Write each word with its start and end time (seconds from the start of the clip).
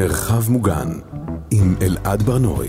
מרחב 0.00 0.50
מוגן 0.50 0.88
עם 1.50 1.74
אלעד 1.82 2.22
ברנועי. 2.22 2.68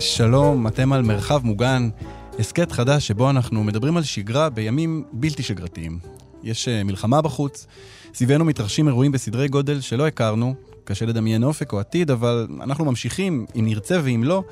שלום, 0.00 0.66
אתם 0.66 0.92
על 0.92 1.02
מרחב 1.02 1.40
מוגן, 1.44 1.88
הסכת 2.38 2.72
חדש 2.72 3.06
שבו 3.06 3.30
אנחנו 3.30 3.64
מדברים 3.64 3.96
על 3.96 4.02
שגרה 4.02 4.48
בימים 4.50 5.04
בלתי 5.12 5.42
שגרתיים. 5.42 5.98
יש 6.42 6.68
uh, 6.68 6.84
מלחמה 6.84 7.22
בחוץ, 7.22 7.66
סביבנו 8.14 8.44
מתרחשים 8.44 8.88
אירועים 8.88 9.12
בסדרי 9.12 9.48
גודל 9.48 9.80
שלא 9.80 10.06
הכרנו, 10.06 10.54
קשה 10.84 11.06
לדמיין 11.06 11.44
אופק 11.44 11.72
או 11.72 11.80
עתיד, 11.80 12.10
אבל 12.10 12.46
אנחנו 12.60 12.84
ממשיכים, 12.84 13.46
אם 13.58 13.64
נרצה 13.66 14.00
ואם 14.04 14.24
לא, 14.24 14.42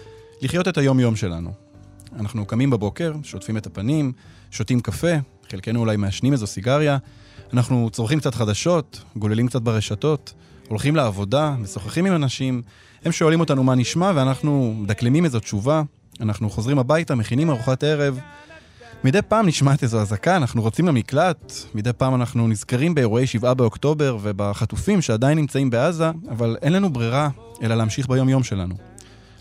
לחיות 0.43 0.69
את 0.69 0.79
היום-יום 0.79 1.17
שלנו. 1.17 1.68
אנחנו 2.17 2.47
קמים 2.47 2.71
בבוקר, 2.71 3.13
שוטפים 3.23 3.57
את 3.57 3.67
הפנים, 3.67 4.13
שותים 4.51 4.81
קפה, 4.81 5.13
חלקנו 5.51 5.81
אולי 5.81 5.97
מעשנים 5.97 6.33
איזו 6.33 6.47
סיגריה, 6.47 6.99
אנחנו 7.53 7.91
צורכים 7.93 8.21
קצת 8.21 8.35
חדשות, 8.35 9.03
גוללים 9.17 9.47
קצת 9.49 9.63
ברשתות, 9.63 10.33
הולכים 10.69 10.97
לעבודה, 10.97 11.55
משוחחים 11.59 12.07
עם 12.07 12.15
אנשים, 12.15 12.63
הם 13.05 13.13
שואלים 13.13 13.41
אותנו 13.41 13.65
מה 13.65 13.75
נשמע 13.75 14.13
ואנחנו 14.15 14.75
מדקלמים 14.79 15.25
איזו 15.25 15.41
תשובה, 15.41 15.83
אנחנו 16.21 16.51
חוזרים 16.51 16.79
הביתה, 16.79 17.15
מכינים 17.15 17.51
ארוחת 17.51 17.85
ערב. 17.85 18.21
מדי 19.05 19.23
פעם 19.23 19.47
נשמעת 19.47 19.83
איזו 19.83 20.01
אזעקה, 20.01 20.37
אנחנו 20.37 20.63
רוצים 20.63 20.87
למקלט, 20.87 21.53
מדי 21.75 21.93
פעם 21.93 22.15
אנחנו 22.15 22.49
נזכרים 22.49 22.95
באירועי 22.95 23.27
7 23.27 23.55
באוקטובר 23.55 24.19
ובחטופים 24.23 25.03
שעדיין 25.03 25.39
נמצאים 25.39 25.71
בעזה, 25.71 26.11
אבל 26.31 26.57
אין 26.63 26.73
לנו 26.73 26.93
ברירה 26.93 27.29
אלא 27.63 27.75
להמשיך 27.75 28.09
ביום-יום 28.09 28.43
שלנו. 28.43 28.88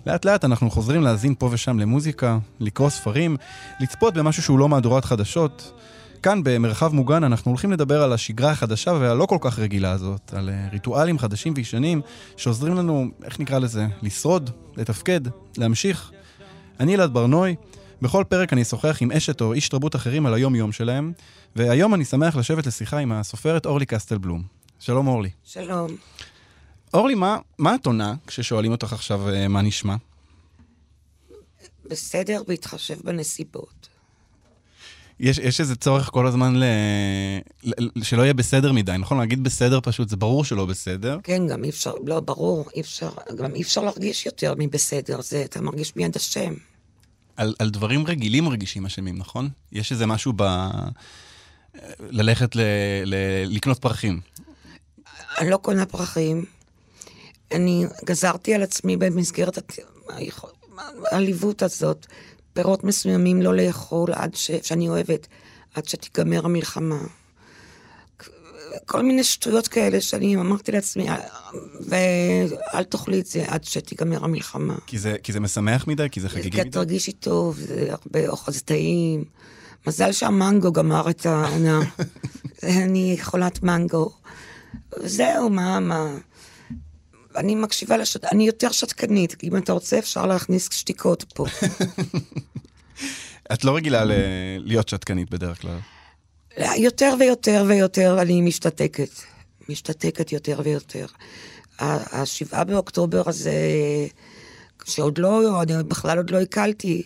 לאט 0.07 0.25
לאט 0.25 0.45
אנחנו 0.45 0.69
חוזרים 0.71 1.01
להאזין 1.01 1.35
פה 1.39 1.49
ושם 1.51 1.79
למוזיקה, 1.79 2.37
לקרוא 2.59 2.89
ספרים, 2.89 3.37
לצפות 3.79 4.13
במשהו 4.13 4.43
שהוא 4.43 4.59
לא 4.59 4.69
מהדורת 4.69 5.05
חדשות. 5.05 5.71
כאן 6.23 6.41
במרחב 6.43 6.93
מוגן 6.93 7.23
אנחנו 7.23 7.51
הולכים 7.51 7.71
לדבר 7.71 8.03
על 8.03 8.13
השגרה 8.13 8.51
החדשה 8.51 8.91
והלא 8.91 9.25
כל 9.25 9.37
כך 9.41 9.59
רגילה 9.59 9.91
הזאת, 9.91 10.33
על 10.33 10.49
אה, 10.49 10.67
ריטואלים 10.71 11.19
חדשים 11.19 11.53
וישנים 11.55 12.01
שעוזרים 12.37 12.75
לנו, 12.75 13.07
איך 13.23 13.39
נקרא 13.39 13.59
לזה, 13.59 13.87
לשרוד, 14.01 14.49
לתפקד, 14.77 15.21
להמשיך. 15.57 16.11
אני 16.79 16.95
אלעד 16.95 17.13
ברנוי, 17.13 17.55
בכל 18.01 18.23
פרק 18.29 18.53
אני 18.53 18.61
אשוחח 18.61 18.97
עם 19.01 19.11
אשת 19.11 19.41
או 19.41 19.53
איש 19.53 19.69
תרבות 19.69 19.95
אחרים 19.95 20.25
על 20.25 20.33
היום-יום 20.33 20.71
שלהם, 20.71 21.11
והיום 21.55 21.93
אני 21.93 22.05
שמח 22.05 22.35
לשבת 22.35 22.67
לשיחה 22.67 22.97
עם 22.97 23.11
הסופרת 23.11 23.65
אורלי 23.65 23.85
קסטלבלום. 23.85 24.43
שלום 24.79 25.07
אורלי. 25.07 25.29
שלום. 25.43 25.87
אורלי, 26.93 27.15
מה, 27.15 27.37
מה 27.57 27.75
את 27.75 27.85
עונה 27.85 28.15
כששואלים 28.27 28.71
אותך 28.71 28.93
עכשיו 28.93 29.29
אה, 29.29 29.47
מה 29.47 29.61
נשמע? 29.61 29.95
בסדר, 31.85 32.41
בהתחשב 32.47 32.97
בנסיבות. 33.03 33.89
יש, 35.19 35.37
יש 35.37 35.61
איזה 35.61 35.75
צורך 35.75 36.09
כל 36.09 36.27
הזמן 36.27 36.55
ל... 36.55 36.63
ל... 37.63 38.03
שלא 38.03 38.21
יהיה 38.21 38.33
בסדר 38.33 38.71
מדי, 38.71 38.95
נכון? 38.99 39.17
להגיד 39.17 39.43
בסדר 39.43 39.79
פשוט, 39.83 40.09
זה 40.09 40.15
ברור 40.15 40.45
שלא 40.45 40.65
בסדר. 40.65 41.17
כן, 41.23 41.47
גם 41.47 41.63
אי 41.63 41.69
אפשר, 41.69 41.93
לא, 42.05 42.19
ברור, 42.19 42.65
אי 42.75 42.81
אפשר, 42.81 43.09
גם 43.35 43.55
אי 43.55 43.61
אפשר 43.61 43.81
להרגיש 43.81 44.25
יותר 44.25 44.53
מבסדר, 44.57 45.21
זה, 45.21 45.41
אתה 45.41 45.61
מרגיש 45.61 45.95
מיד 45.95 46.15
השם. 46.15 46.53
על, 47.37 47.55
על 47.59 47.69
דברים 47.69 48.07
רגילים 48.07 48.43
מרגישים 48.43 48.85
אשמים, 48.85 49.17
נכון? 49.17 49.49
יש 49.71 49.91
איזה 49.91 50.05
משהו 50.05 50.33
ב... 50.35 50.43
ללכת 51.99 52.55
ל... 52.55 52.61
ל... 53.05 53.15
לקנות 53.45 53.79
פרחים. 53.79 54.19
אני 55.37 55.49
לא 55.49 55.57
קונה 55.57 55.85
פרחים. 55.85 56.45
אני 57.51 57.85
גזרתי 58.05 58.53
על 58.53 58.63
עצמי 58.63 58.97
במסגרת 58.97 59.57
הת... 59.57 59.79
העליבות 61.11 61.63
הזאת, 61.63 62.05
פירות 62.53 62.83
מסוימים 62.83 63.41
לא 63.41 63.55
לאכול 63.55 64.13
עד 64.13 64.35
ש... 64.35 64.51
שאני 64.51 64.89
אוהבת, 64.89 65.27
עד 65.73 65.85
שתיגמר 65.85 66.45
המלחמה. 66.45 66.99
כל 68.85 69.01
מיני 69.01 69.23
שטויות 69.23 69.67
כאלה 69.67 70.01
שאני 70.01 70.35
אמרתי 70.35 70.71
לעצמי, 70.71 71.07
ואל 71.87 72.83
תאכלי 72.83 73.19
את 73.19 73.25
זה 73.25 73.45
עד 73.47 73.63
שתיגמר 73.63 74.23
המלחמה. 74.23 74.75
כי 74.87 74.99
זה, 74.99 75.15
כי 75.23 75.33
זה 75.33 75.39
משמח 75.39 75.87
מדי? 75.87 76.07
כי 76.11 76.19
זה 76.19 76.29
חגיגי 76.29 76.47
מדי? 76.49 76.63
כי 76.63 76.69
את 76.69 76.73
תרגישי 76.73 77.11
טוב, 77.11 77.57
זה 77.57 77.87
הרבה 77.89 78.29
אוכל, 78.29 78.51
זה 78.51 78.59
טעים. 78.59 79.23
מזל 79.87 80.11
שהמנגו 80.11 80.71
גמר 80.71 81.09
את 81.09 81.25
העונה. 81.25 81.79
אני 82.63 83.17
חולת 83.21 83.63
מנגו. 83.63 84.11
זהו, 84.95 85.49
מה, 85.49 85.79
מה. 85.79 86.17
אני 87.37 87.55
מקשיבה 87.55 87.97
לשת... 87.97 88.25
אני 88.25 88.47
יותר 88.47 88.71
שתקנית, 88.71 89.35
אם 89.43 89.57
אתה 89.57 89.73
רוצה 89.73 89.99
אפשר 89.99 90.25
להכניס 90.25 90.69
שתיקות 90.71 91.23
פה. 91.35 91.45
את 93.53 93.63
לא 93.63 93.75
רגילה 93.75 94.05
ל... 94.05 94.11
להיות 94.57 94.89
שתקנית 94.89 95.29
בדרך 95.29 95.61
כלל. 95.61 95.77
יותר 96.77 97.13
ויותר 97.19 97.65
ויותר 97.67 98.21
אני 98.21 98.41
משתתקת. 98.41 99.09
משתתקת 99.69 100.31
יותר 100.31 100.61
ויותר. 100.63 101.05
השבעה 101.79 102.63
באוקטובר 102.63 103.23
הזה, 103.25 103.51
שעוד 104.85 105.17
לא, 105.17 105.61
אני 105.61 105.83
בכלל 105.83 106.17
עוד 106.17 106.29
לא 106.29 106.37
עיכלתי, 106.37 107.03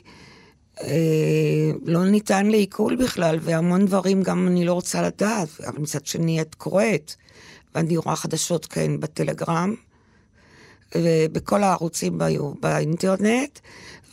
אה, 0.81 1.71
לא 1.85 2.05
ניתן 2.05 2.45
לעיכול 2.45 2.95
בכלל, 2.95 3.39
והמון 3.41 3.85
דברים 3.85 4.23
גם 4.23 4.47
אני 4.47 4.65
לא 4.65 4.73
רוצה 4.73 5.01
לדעת, 5.01 5.49
אבל 5.67 5.79
מצד 5.79 6.05
שני 6.05 6.41
את 6.41 6.55
קוראת, 6.55 7.13
ואני 7.75 7.97
רואה 7.97 8.15
חדשות 8.15 8.65
כן 8.65 8.99
בטלגרם, 8.99 9.75
ובכל 10.95 11.63
הערוצים 11.63 12.17
ביו, 12.17 12.53
באינטרנט, 12.59 13.59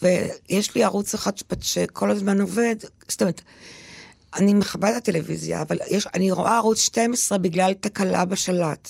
ויש 0.03 0.75
לי 0.75 0.84
ערוץ 0.84 1.15
אחד 1.15 1.33
שכל 1.61 2.11
הזמן 2.11 2.41
עובד, 2.41 2.77
זאת 3.09 3.22
אומרת, 3.22 3.43
אני 4.37 4.55
מכבדת 4.55 4.97
הטלוויזיה, 4.97 5.62
אבל 5.62 5.77
יש, 5.91 6.06
אני 6.15 6.31
רואה 6.31 6.56
ערוץ 6.56 6.81
12 6.81 7.39
בגלל 7.39 7.72
תקלה 7.72 8.25
בשלט. 8.25 8.89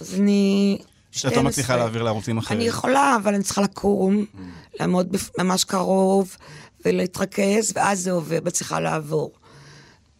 אז 0.00 0.14
אני... 0.14 0.78
שאת 1.10 1.36
לא 1.36 1.42
מצליחה 1.42 1.76
להעביר 1.76 2.02
לערוצים 2.02 2.38
אחרים. 2.38 2.60
אני 2.60 2.68
יכולה, 2.68 3.16
אבל 3.22 3.34
אני 3.34 3.44
צריכה 3.44 3.62
לקום, 3.62 4.24
לעמוד 4.80 5.16
ממש 5.38 5.64
קרוב, 5.64 6.36
ולהתרכז, 6.84 7.72
ואז 7.74 8.00
זה 8.00 8.12
עובר, 8.12 8.38
מצליחה 8.44 8.80
לעבור. 8.80 9.32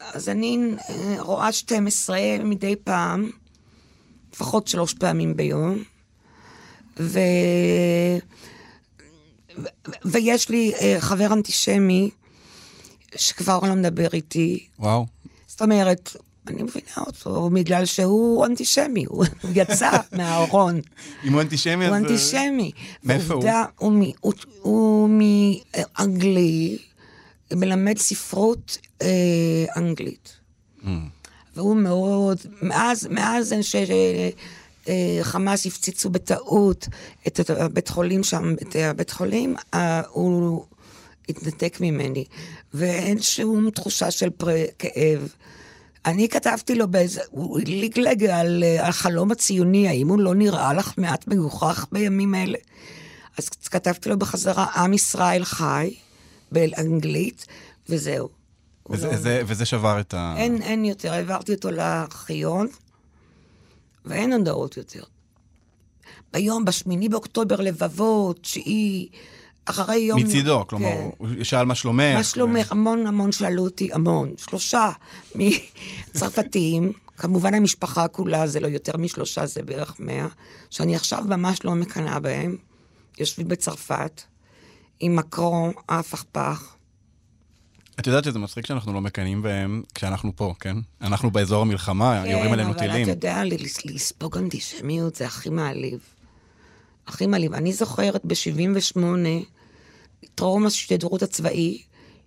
אז 0.00 0.28
אני 0.28 0.74
אה, 0.90 1.16
רואה 1.18 1.52
12 1.52 2.18
מדי 2.44 2.76
פעם, 2.76 3.30
לפחות 4.32 4.68
שלוש 4.68 4.94
פעמים 4.94 5.36
ביום, 5.36 5.82
ו... 7.00 7.18
ו... 9.58 9.66
ויש 10.04 10.48
לי 10.48 10.72
uh, 10.74 11.00
חבר 11.00 11.32
אנטישמי 11.32 12.10
שכבר 13.16 13.60
לא 13.62 13.74
מדבר 13.74 14.08
איתי. 14.12 14.66
וואו. 14.78 15.06
זאת 15.46 15.62
אומרת, 15.62 16.16
אני 16.48 16.62
מבינה 16.62 17.06
אותו 17.06 17.50
בגלל 17.50 17.84
שהוא 17.84 18.46
אנטישמי, 18.46 19.04
הוא 19.04 19.24
יצא 19.54 19.90
מהארון. 20.12 20.80
אם 21.24 21.32
הוא 21.32 21.40
אנטישמי, 21.40 21.84
אז... 21.84 21.90
הוא 21.90 21.96
אנטישמי. 21.96 22.72
מאיפה 23.04 23.34
הוא? 23.34 23.44
הוא, 23.78 24.04
הוא, 24.20 24.32
הוא 24.62 25.08
מאנגלי, 25.08 26.78
מלמד 27.52 27.98
ספרות 27.98 28.78
אה, 29.02 29.08
אנגלית. 29.76 30.36
Mm. 30.82 30.86
והוא 31.56 31.76
מאוד, 31.76 32.38
מאז, 32.62 33.06
מאז 33.10 33.54
ש... 33.60 33.76
אה, 34.88 35.18
חמאס 35.22 35.66
הפציצו 35.66 36.10
בטעות 36.10 36.88
את 37.26 37.50
הבית 37.50 37.88
חולים 37.88 38.24
שם, 38.24 38.54
את 38.62 38.76
הבית 38.76 39.10
חולים, 39.10 39.56
אה, 39.74 40.02
הוא 40.10 40.64
התנתק 41.28 41.78
ממני, 41.80 42.24
ואין 42.74 43.22
שום 43.22 43.70
תחושה 43.70 44.10
של 44.10 44.30
פר... 44.30 44.46
כאב. 44.78 45.28
אני 46.06 46.28
כתבתי 46.28 46.74
לו 46.74 46.88
באיזה, 46.88 47.20
הוא 47.30 47.60
לגלג 47.66 48.24
על 48.24 48.64
החלום 48.80 49.32
הציוני, 49.32 49.88
האם 49.88 50.08
הוא 50.08 50.18
לא 50.18 50.34
נראה 50.34 50.72
לך 50.72 50.92
מעט 50.96 51.28
מגוחך 51.28 51.86
בימים 51.92 52.34
אלה? 52.34 52.58
אז 53.38 53.48
כתבתי 53.48 54.08
לו 54.08 54.18
בחזרה, 54.18 54.66
עם 54.76 54.92
ישראל 54.92 55.44
חי, 55.44 55.94
באנגלית, 56.52 57.46
וזהו. 57.88 58.28
וזה, 58.90 59.06
לא... 59.06 59.16
זה, 59.16 59.42
וזה 59.46 59.64
שבר 59.64 60.00
את 60.00 60.14
ה... 60.14 60.34
אין, 60.36 60.62
אין 60.62 60.84
יותר, 60.84 61.12
העברתי 61.12 61.54
אותו 61.54 61.70
לארכיון, 61.70 62.66
ואין 64.04 64.32
הודעות 64.32 64.76
יותר. 64.76 65.02
ביום, 66.32 66.64
בשמיני 66.64 67.08
באוקטובר, 67.08 67.60
לבבות, 67.60 68.40
תשיעי, 68.42 69.08
אחרי 69.64 69.96
יום... 69.96 70.20
מצידו, 70.20 70.66
כלומר, 70.66 70.88
כן. 70.88 71.08
הוא 71.18 71.28
שאל 71.42 71.64
מה 71.64 71.74
שלומך. 71.74 72.14
מה 72.16 72.24
שלומך, 72.24 72.66
ו... 72.68 72.72
המון 72.72 73.06
המון 73.06 73.32
שאלו 73.32 73.64
אותי, 73.64 73.92
המון. 73.92 74.34
שלושה 74.36 74.90
מצרפתיים, 75.34 76.92
כמובן 77.18 77.54
המשפחה 77.54 78.08
כולה 78.08 78.46
זה 78.46 78.60
לא 78.60 78.66
יותר 78.66 78.96
משלושה, 78.96 79.46
זה 79.46 79.62
בערך 79.62 79.96
מאה, 79.98 80.26
שאני 80.70 80.96
עכשיו 80.96 81.24
ממש 81.28 81.64
לא 81.64 81.74
מקנאה 81.74 82.20
בהם. 82.20 82.56
יושבים 83.18 83.48
בצרפת, 83.48 84.22
עם 85.00 85.16
מקרון, 85.16 85.72
אף 85.86 86.14
אכפך. 86.14 86.74
את 88.00 88.06
יודעת 88.06 88.24
שזה 88.24 88.38
מצחיק 88.38 88.66
שאנחנו 88.66 88.92
לא 88.92 89.00
מקנאים 89.00 89.42
בהם 89.42 89.82
כשאנחנו 89.94 90.32
פה, 90.36 90.54
כן? 90.60 90.76
אנחנו 91.00 91.30
באזור 91.30 91.62
המלחמה, 91.62 92.22
כן, 92.24 92.30
יורים 92.30 92.52
עלינו 92.52 92.74
טילים. 92.74 92.90
כן, 92.90 93.02
אבל 93.02 93.02
אתה 93.02 93.10
יודע, 93.10 93.42
לספוג 93.84 94.38
אנטישמיות 94.38 95.16
זה 95.16 95.26
הכי 95.26 95.50
מעליב. 95.50 95.98
הכי 97.06 97.26
מעליב. 97.26 97.54
אני 97.54 97.72
זוכרת 97.72 98.24
ב-78, 98.24 98.98
טרום 100.34 100.66
השתדרות 100.66 101.22
הצבאי, 101.22 101.82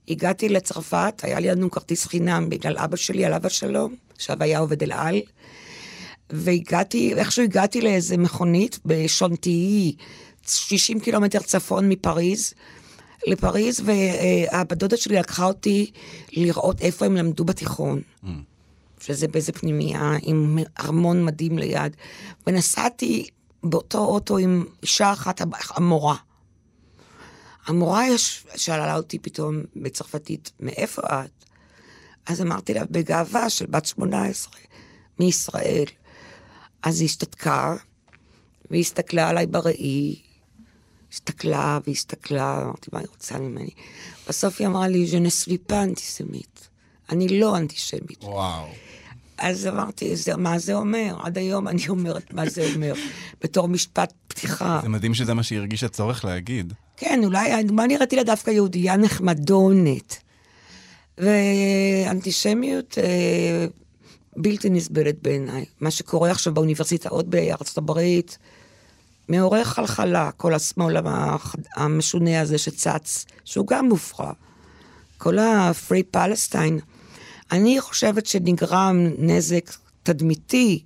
הגעתי 0.08 0.50
לצרפת, 0.50 1.22
היה 1.24 1.40
לי 1.40 1.48
לנו 1.48 1.72
כרטיס 1.72 2.06
חינם 2.06 2.50
בגלל 2.50 2.78
אבא 2.78 2.96
שלי, 2.96 3.26
עליו 3.26 3.42
השלום, 3.44 3.96
עכשיו 4.16 4.44
היה 4.44 4.60
עובד 4.60 4.84
אל 4.84 4.92
על. 4.92 5.22
והגעתי, 6.30 7.14
איכשהו 7.14 7.44
הגעתי 7.44 7.82
לאיזה 7.82 8.18
מכונית 8.18 8.80
בשונטי, 8.86 9.96
60 10.48 11.00
קילומטר 11.00 11.40
צפון 11.40 11.90
מפריז, 11.90 12.54
לפריז, 13.28 13.82
והבת 13.86 14.78
דודה 14.78 14.98
שלי 14.98 15.16
לקחה 15.16 15.46
אותי 15.46 15.92
לראות 16.32 16.82
איפה 16.82 17.06
הם 17.06 17.16
למדו 17.16 17.46
בתיכון. 17.46 18.02
Mm. 18.24 18.28
שזה 19.00 19.28
באיזה 19.28 19.52
פנימייה 19.52 20.12
עם 20.22 20.60
ארמון 20.80 21.26
מדהים 21.26 21.58
ליד. 21.58 21.96
ונסעתי 22.48 23.28
באותו 23.64 24.06
אוטו 24.06 24.38
עם 24.38 24.66
אישה 24.82 25.14
אחת, 25.14 25.42
המורה. 25.70 26.16
המורה 27.66 28.06
שאלה 28.56 28.96
אותי 28.96 29.20
פתאום 29.20 29.62
בצרפתית, 29.76 30.52
מאיפה 30.60 31.02
את? 31.02 31.46
אז 32.26 32.42
אמרתי 32.42 32.74
לה, 32.74 32.84
בגאווה 32.92 33.50
של 33.50 33.66
בת 33.66 33.86
18, 33.86 34.54
מישראל. 35.20 35.86
אז 36.84 37.00
היא 37.00 37.06
השתתקה, 37.06 37.76
והיא 38.72 38.82
הסתכלה 38.82 39.30
עליי 39.30 39.46
בראי, 39.46 40.22
הסתכלה 41.16 41.80
והסתכלה, 41.88 42.62
אמרתי, 42.64 42.90
מה 42.94 43.00
היא 43.00 43.08
רוצה 43.12 43.40
ממני? 43.40 43.70
בסוף 44.28 44.56
היא 44.60 44.68
אמרה 44.68 44.88
לי, 44.88 45.08
ז'נסליפה 45.08 45.84
אנטיסמית. 45.84 46.68
אני 47.10 47.40
לא 47.40 47.58
אנטישמית. 47.58 48.24
וואו. 48.24 48.66
אז 49.38 49.68
אמרתי, 49.68 50.16
זה, 50.16 50.36
מה 50.36 50.60
זה 50.60 50.74
אומר? 50.74 51.16
עד 51.24 51.38
היום 51.38 51.68
אני 51.68 51.88
אומרת 51.90 52.34
מה 52.34 52.50
זה 52.50 52.70
אומר, 52.74 52.94
בתור 53.42 53.68
משפט 53.68 54.14
פתיחה. 54.28 54.80
זה 54.84 54.90
מדהים 54.90 55.14
שזה 55.14 55.34
מה 55.34 55.44
שהיא 55.44 55.60
הרגישה 55.60 55.88
צורך 55.88 56.26
להגיד. 56.26 56.74
כן, 56.98 57.22
אולי, 57.24 57.64
מה 57.64 57.88
נראיתי 57.88 58.16
לה 58.16 58.24
דווקא 58.24 58.52
יהודייה 58.52 58.98
נחמדונת. 58.98 60.18
ואנטישמיות 61.18 62.98
אה, 62.98 63.66
בלתי 64.38 64.70
נסבלת 64.70 65.16
בעיניי. 65.22 65.66
מה 65.80 65.92
שקורה 65.92 66.32
עכשיו 66.32 66.54
באוניברסיטאות 66.54 67.28
בארצות 67.28 67.78
הברית, 67.78 68.38
מעורר 69.30 69.64
חלחלה, 69.64 70.32
כל 70.32 70.54
השמאל 70.54 70.98
המשונה 71.76 72.42
הזה 72.42 72.58
שצץ, 72.58 73.26
שהוא 73.46 73.68
גם 73.68 73.90
מופרע. 73.90 74.32
כל 75.18 75.40
ה-free 75.40 76.18
Palestine. 76.18 76.82
אני 77.52 77.82
חושבת 77.82 78.26
שנגרם 78.26 79.08
נזק 79.18 79.72
תדמיתי 80.04 80.84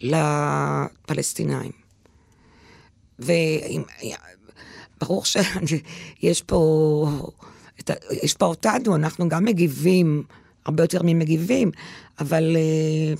לפלסטינאים. 0.00 1.72
וברור 3.18 5.24
שיש 5.24 6.42
פה, 6.42 7.10
יש 8.22 8.34
פה 8.34 8.46
אותנו, 8.46 8.96
אנחנו 8.96 9.28
גם 9.28 9.44
מגיבים, 9.44 10.22
הרבה 10.66 10.82
יותר 10.82 11.00
ממגיבים, 11.04 11.70
אבל 12.20 12.56
אה, 12.56 13.14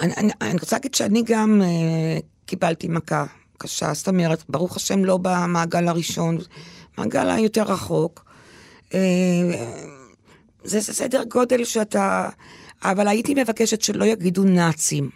אני, 0.00 0.12
אני, 0.16 0.32
אני 0.40 0.58
רוצה 0.60 0.76
להגיד 0.76 0.94
שאני 0.94 1.22
גם 1.26 1.62
אה, 1.62 2.18
קיבלתי 2.52 2.88
מכה 2.88 3.24
קשה, 3.58 3.94
זאת 3.94 4.08
אומרת, 4.08 4.44
ברוך 4.48 4.76
השם 4.76 5.04
לא 5.04 5.18
במעגל 5.22 5.88
הראשון, 5.88 6.38
מעגל 6.98 7.30
היותר 7.30 7.62
רחוק. 7.62 8.24
אה, 8.94 9.00
זה 10.64 10.80
סדר 10.80 11.22
גודל 11.30 11.64
שאתה... 11.64 12.28
אבל 12.82 13.08
הייתי 13.08 13.34
מבקשת 13.34 13.82
שלא 13.82 14.04
יגידו 14.04 14.44
נאצים. 14.44 15.10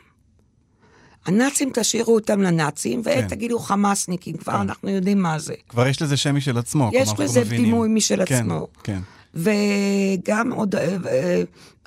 הנאצים 1.26 1.70
תשאירו 1.74 2.14
אותם 2.14 2.42
לנאצים, 2.42 3.02
כן. 3.02 3.24
ותגידו 3.26 3.58
חמאסניקים, 3.58 4.36
כבר 4.36 4.52
כן. 4.52 4.58
אנחנו 4.58 4.90
יודעים 4.90 5.22
מה 5.22 5.38
זה. 5.38 5.54
כבר 5.68 5.86
יש 5.86 6.02
לזה 6.02 6.16
שם 6.16 6.36
משל 6.36 6.58
עצמו, 6.58 6.90
יש 6.92 7.10
לזה 7.18 7.44
דימוי 7.44 7.88
משל 7.88 8.24
כן, 8.26 8.34
עצמו. 8.34 8.66
כן. 8.82 8.98
וגם 9.34 10.52
עוד, 10.52 10.74
אה, 10.74 10.96
אה, 11.08 11.42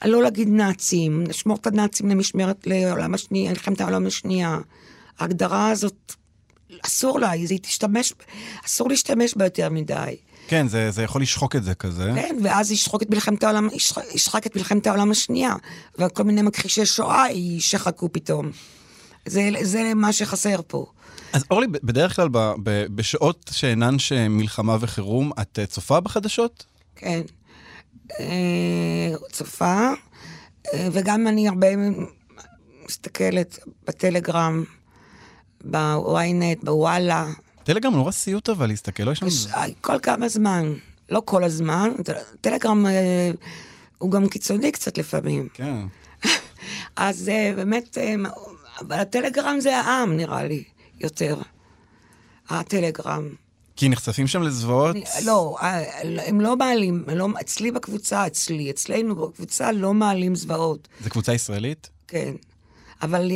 לא 0.05 0.23
להגיד 0.23 0.47
נאצים, 0.47 1.23
לשמור 1.27 1.57
את 1.61 1.67
הנאצים 1.67 2.09
למשמרת 2.09 2.67
לעולם 2.67 3.13
השנייה, 3.13 3.51
מלחמת 3.51 3.81
העולם 3.81 4.05
השנייה. 4.05 4.57
ההגדרה 5.19 5.69
הזאת, 5.69 6.13
אסור 6.85 7.19
לה, 7.19 7.29
היא 7.29 7.59
תשתמש, 7.61 8.13
אסור 8.65 8.89
להשתמש 8.89 9.33
בה 9.35 9.45
יותר 9.45 9.69
מדי. 9.69 10.15
כן, 10.47 10.67
זה, 10.67 10.91
זה 10.91 11.03
יכול 11.03 11.21
לשחוק 11.21 11.55
את 11.55 11.63
זה 11.63 11.75
כזה. 11.75 12.11
כן, 12.15 12.35
ואז 12.43 12.71
ישחוק 12.71 13.03
את 13.03 13.09
מלחמת 13.09 13.43
העולם, 13.43 13.67
ישחק 14.13 14.47
את 14.47 14.55
מלחמת 14.55 14.87
העולם 14.87 15.11
השנייה, 15.11 15.55
וכל 15.99 16.23
מיני 16.23 16.41
מכחישי 16.41 16.85
שואה 16.85 17.29
יישחקו 17.31 18.09
פתאום. 18.11 18.51
זה, 19.25 19.49
זה 19.61 19.93
מה 19.95 20.13
שחסר 20.13 20.59
פה. 20.67 20.85
אז 21.33 21.45
אורלי, 21.51 21.67
בדרך 21.67 22.15
כלל 22.15 22.27
ב, 22.31 22.37
ב, 22.63 22.85
בשעות 22.95 23.51
שאינן 23.53 23.95
מלחמה 24.29 24.77
וחירום, 24.79 25.31
את 25.41 25.59
צופה 25.67 25.99
בחדשות? 25.99 26.65
כן. 26.95 27.21
אה, 28.19 29.15
צופה, 29.31 29.89
אה, 30.73 30.87
וגם 30.91 31.27
אני 31.27 31.47
הרבה 31.47 31.67
מסתכלת 32.85 33.59
בטלגרם, 33.87 34.63
בוויינט, 35.63 36.63
בוואלה. 36.63 37.27
טלגרם 37.63 37.93
נורא 37.93 38.11
סיוט 38.11 38.49
אבל 38.49 38.67
להסתכל, 38.67 39.03
לא 39.03 39.11
יש 39.11 39.23
לנו... 39.23 39.31
כל 39.81 39.99
כמה 39.99 40.29
זמן, 40.29 40.73
לא 41.09 41.21
כל 41.25 41.43
הזמן. 41.43 41.89
טלגרם 42.41 42.85
אה, 42.85 43.31
הוא 43.97 44.11
גם 44.11 44.27
קיצוני 44.27 44.71
קצת 44.71 44.97
לפעמים. 44.97 45.47
כן. 45.53 45.85
אז 46.95 47.31
באמת, 47.55 47.97
אבל 48.81 48.99
הטלגרם 48.99 49.59
זה 49.59 49.77
העם, 49.77 50.17
נראה 50.17 50.43
לי, 50.43 50.63
יותר. 50.99 51.37
הטלגרם. 52.49 53.29
כי 53.75 53.89
נחשפים 53.89 54.27
שם 54.27 54.41
לזוועות? 54.41 54.95
לא, 55.25 55.57
הם 56.25 56.41
לא 56.41 56.55
מעלים, 56.55 57.03
לא, 57.15 57.27
אצלי 57.41 57.71
בקבוצה, 57.71 58.27
אצלי, 58.27 58.71
אצלנו 58.71 59.15
בקבוצה 59.15 59.71
לא 59.71 59.93
מעלים 59.93 60.35
זוועות. 60.35 60.87
זה 61.03 61.09
קבוצה 61.09 61.33
ישראלית? 61.33 61.89
כן, 62.07 62.33
אבל 63.01 63.31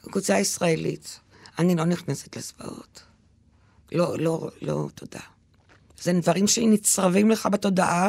קבוצה 0.00 0.38
ישראלית. 0.38 1.20
אני 1.58 1.74
לא 1.76 1.84
נכנסת 1.84 2.36
לזוועות. 2.36 3.02
לא, 3.92 4.18
לא, 4.18 4.50
לא, 4.62 4.88
תודה. 4.94 5.20
זה 6.00 6.12
דברים 6.12 6.46
שנצרבים 6.46 7.30
לך 7.30 7.48
בתודעה, 7.52 8.08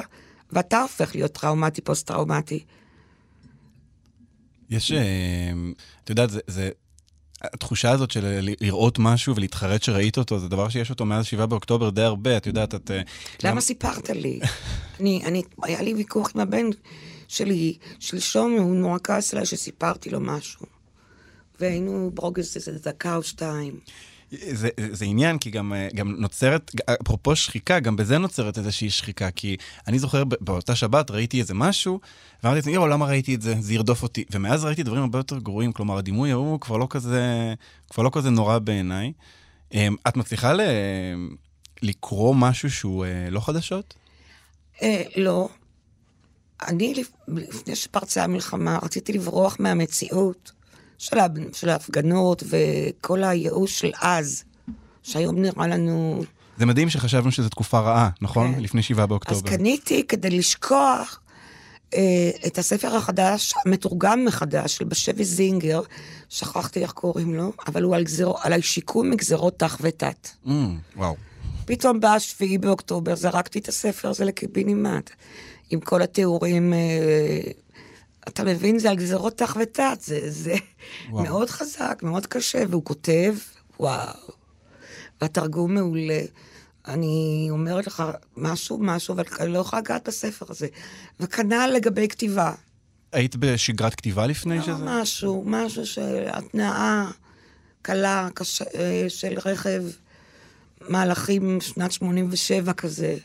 ואתה 0.51 0.81
הופך 0.81 1.15
להיות 1.15 1.31
טראומטי, 1.31 1.81
פוסט-טראומטי. 1.81 2.63
יש, 4.69 4.91
אה, 4.91 5.51
את 6.03 6.09
יודעת, 6.09 6.29
זה, 6.29 6.39
זה, 6.47 6.69
התחושה 7.43 7.91
הזאת 7.91 8.11
של 8.11 8.39
לראות 8.61 8.99
משהו 8.99 9.35
ולהתחרט 9.35 9.83
שראית 9.83 10.17
אותו, 10.17 10.39
זה 10.39 10.47
דבר 10.47 10.69
שיש 10.69 10.89
אותו 10.89 11.05
מאז 11.05 11.25
7 11.25 11.45
באוקטובר 11.45 11.89
די 11.89 12.01
הרבה, 12.01 12.37
את 12.37 12.47
יודעת, 12.47 12.75
את... 12.75 12.91
אה, 12.91 13.01
למה 13.43 13.55
גם... 13.55 13.59
סיפרת 13.59 14.09
לי? 14.09 14.39
אני, 14.99 15.21
אני, 15.25 15.43
היה 15.63 15.81
לי 15.81 15.93
ויכוח 15.93 16.31
עם 16.35 16.41
הבן 16.41 16.65
שלי, 17.27 17.77
שלשום 17.99 18.51
הוא 18.59 18.75
נורא 18.75 18.97
כעס 19.03 19.33
עליי 19.33 19.45
שסיפרתי 19.45 20.09
לו 20.09 20.19
משהו. 20.19 20.65
והיינו 21.61 22.11
ברוגז 22.13 22.53
איזה 22.55 22.71
דקה 22.71 23.15
או 23.15 23.23
שתיים. 23.23 23.79
זה, 24.31 24.69
זה 24.91 25.05
עניין, 25.05 25.37
כי 25.37 25.49
גם, 25.49 25.73
גם 25.95 26.15
נוצרת, 26.17 26.71
אפרופו 27.01 27.35
שחיקה, 27.35 27.79
גם 27.79 27.95
בזה 27.95 28.17
נוצרת 28.17 28.57
איזושהי 28.57 28.89
שחיקה, 28.89 29.31
כי 29.31 29.57
אני 29.87 29.99
זוכר 29.99 30.23
באותה 30.23 30.75
שבת 30.75 31.11
ראיתי 31.11 31.39
איזה 31.39 31.53
משהו, 31.53 31.99
ואמרתי 32.43 32.57
לעצמי, 32.57 32.73
יואו, 32.73 32.87
למה 32.87 33.05
ראיתי 33.05 33.35
את 33.35 33.41
זה? 33.41 33.55
זה 33.59 33.73
ירדוף 33.73 34.03
אותי. 34.03 34.23
ומאז 34.31 34.65
ראיתי 34.65 34.83
דברים 34.83 35.01
הרבה 35.01 35.19
יותר 35.19 35.37
גרועים, 35.37 35.71
כלומר, 35.71 35.97
הדימוי 35.97 36.31
ההוא 36.31 36.59
כבר 36.59 36.77
לא 36.77 36.87
כזה, 36.89 37.53
כבר 37.89 38.03
לא 38.03 38.09
כזה 38.13 38.29
נורא 38.29 38.59
בעיניי. 38.59 39.11
אמ, 39.73 39.95
את 40.07 40.17
מצליחה 40.17 40.53
ל... 40.53 40.61
לקרוא 41.81 42.35
משהו 42.35 42.71
שהוא 42.71 43.05
אה, 43.05 43.29
לא 43.29 43.39
חדשות? 43.39 43.93
אה, 44.81 45.03
לא. 45.15 45.49
אני, 46.67 46.93
לפני 47.27 47.75
שפרצה 47.75 48.23
המלחמה, 48.23 48.79
רציתי 48.83 49.13
לברוח 49.13 49.57
מהמציאות. 49.59 50.51
של, 51.01 51.17
של 51.53 51.69
ההפגנות 51.69 52.43
וכל 52.49 53.23
הייאוש 53.23 53.79
של 53.79 53.91
אז, 54.01 54.43
שהיום 55.03 55.41
נראה 55.41 55.67
לנו... 55.67 56.23
זה 56.57 56.65
מדהים 56.65 56.89
שחשבנו 56.89 57.31
שזו 57.31 57.49
תקופה 57.49 57.79
רעה, 57.79 58.09
נכון? 58.21 58.55
כן. 58.55 58.59
לפני 58.59 58.83
שבעה 58.83 59.05
באוקטובר. 59.05 59.37
אז 59.37 59.41
קניתי 59.41 60.07
כדי 60.07 60.29
לשכוח 60.29 61.19
אה, 61.93 62.29
את 62.47 62.57
הספר 62.57 62.95
החדש, 62.95 63.53
המתורגם 63.65 64.25
מחדש, 64.25 64.77
של 64.77 64.85
בשבי 64.85 65.23
זינגר, 65.23 65.81
שכחתי 66.29 66.81
איך 66.81 66.91
קוראים 66.91 67.35
לו, 67.35 67.53
אבל 67.67 67.83
הוא 67.83 67.95
על, 67.95 68.03
גזיר, 68.03 68.33
על 68.41 68.53
השיקום 68.53 69.09
מגזרות 69.09 69.59
תח 69.59 69.77
ותת. 69.81 70.29
Mm, 70.45 70.49
וואו. 70.95 71.15
פתאום 71.65 71.99
בא 71.99 72.13
השביעי 72.13 72.57
באוקטובר, 72.57 73.15
זרקתי 73.15 73.59
את 73.59 73.67
הספר 73.67 74.09
הזה 74.09 74.25
לקיבינימט, 74.25 75.09
עם 75.69 75.79
כל 75.79 76.01
התיאורים 76.01 76.73
אה, 76.73 77.51
אתה 78.27 78.43
מבין, 78.43 78.79
זה 78.79 78.89
על 78.89 78.95
גזרות 78.95 79.37
תח 79.37 79.57
ותת, 79.61 79.97
זה, 80.01 80.19
זה 80.31 80.55
מאוד 81.09 81.49
חזק, 81.49 81.99
מאוד 82.03 82.25
קשה, 82.25 82.63
והוא 82.69 82.85
כותב, 82.85 83.35
וואו. 83.79 84.13
והתרגום 85.21 85.73
מעולה. 85.73 86.21
אני 86.87 87.47
אומרת 87.49 87.87
לך 87.87 88.03
משהו, 88.37 88.77
משהו, 88.81 89.13
אבל 89.13 89.23
אני 89.39 89.53
לא 89.53 89.59
יכולה 89.59 89.81
לגעת 89.81 90.07
בספר 90.07 90.45
הזה. 90.49 90.67
וכנ"ל 91.19 91.71
לגבי 91.75 92.07
כתיבה. 92.07 92.53
היית 93.11 93.35
בשגרת 93.35 93.95
כתיבה 93.95 94.27
לפני 94.27 94.57
לא, 94.57 94.63
שזה? 94.63 94.73
משהו, 94.85 95.43
משהו 95.45 95.85
של 95.85 96.25
התנעה 96.27 97.11
קלה, 97.81 98.27
קשה, 98.33 98.65
אה, 98.75 99.05
של 99.07 99.33
רכב 99.45 99.83
מהלכים 100.89 101.61
שנת 101.61 101.91
87 101.91 102.73
כזה. 102.73 103.17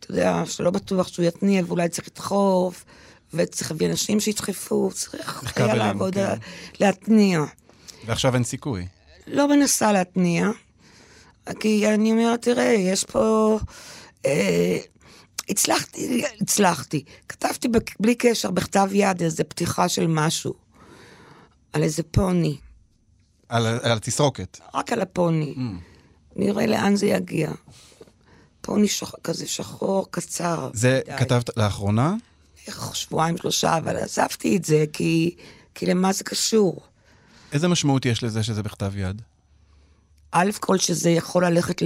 אתה 0.00 0.10
יודע, 0.10 0.42
שלא 0.46 0.70
בטוח 0.70 1.08
שהוא 1.08 1.26
יתניע, 1.26 1.62
ואולי 1.66 1.88
צריך 1.88 2.08
לדחוף, 2.08 2.84
וצריך 3.34 3.70
להביא 3.70 3.86
אנשים 3.86 4.20
שידחפו, 4.20 4.90
צריך 4.92 5.52
היה 5.56 5.74
לעבוד, 5.74 6.14
כן. 6.14 6.34
להתניע. 6.80 7.40
ועכשיו 8.06 8.34
אין 8.34 8.44
סיכוי. 8.44 8.86
לא 9.26 9.48
מנסה 9.48 9.92
להתניע, 9.92 10.48
כי 11.60 11.88
אני 11.88 12.12
אומרת, 12.12 12.42
תראה, 12.42 12.72
יש 12.72 13.04
פה... 13.04 13.58
אה, 14.26 14.78
הצלחתי, 15.48 16.22
הצלחתי. 16.40 17.04
כתבתי 17.28 17.68
בלי 18.00 18.14
קשר, 18.14 18.50
בכתב 18.50 18.88
יד, 18.92 19.22
איזה 19.22 19.44
פתיחה 19.44 19.88
של 19.88 20.06
משהו. 20.06 20.54
על 21.72 21.82
איזה 21.82 22.02
פוני. 22.02 22.56
על, 23.48 23.66
על 23.66 23.92
התסרוקת. 23.92 24.60
רק 24.74 24.92
על 24.92 25.00
הפוני. 25.00 25.54
Mm. 25.56 25.60
נראה 26.36 26.66
לאן 26.66 26.96
זה 26.96 27.06
יגיע. 27.06 27.50
פוני 28.60 28.88
שח... 28.88 29.12
כזה 29.24 29.46
שחור, 29.46 30.06
קצר. 30.10 30.70
זה 30.74 31.00
די. 31.06 31.16
כתבת 31.18 31.56
לאחרונה? 31.56 32.14
שבועיים, 32.92 33.36
שלושה, 33.36 33.76
אבל 33.78 33.96
עזבתי 33.96 34.56
את 34.56 34.64
זה, 34.64 34.84
כי, 34.92 35.34
כי 35.74 35.86
למה 35.86 36.12
זה 36.12 36.24
קשור? 36.24 36.80
איזה 37.52 37.68
משמעות 37.68 38.06
יש 38.06 38.22
לזה 38.22 38.42
שזה 38.42 38.62
בכתב 38.62 38.92
יד? 38.96 39.22
א' 40.32 40.50
כל 40.60 40.78
שזה 40.78 41.10
יכול 41.10 41.46
ללכת 41.46 41.82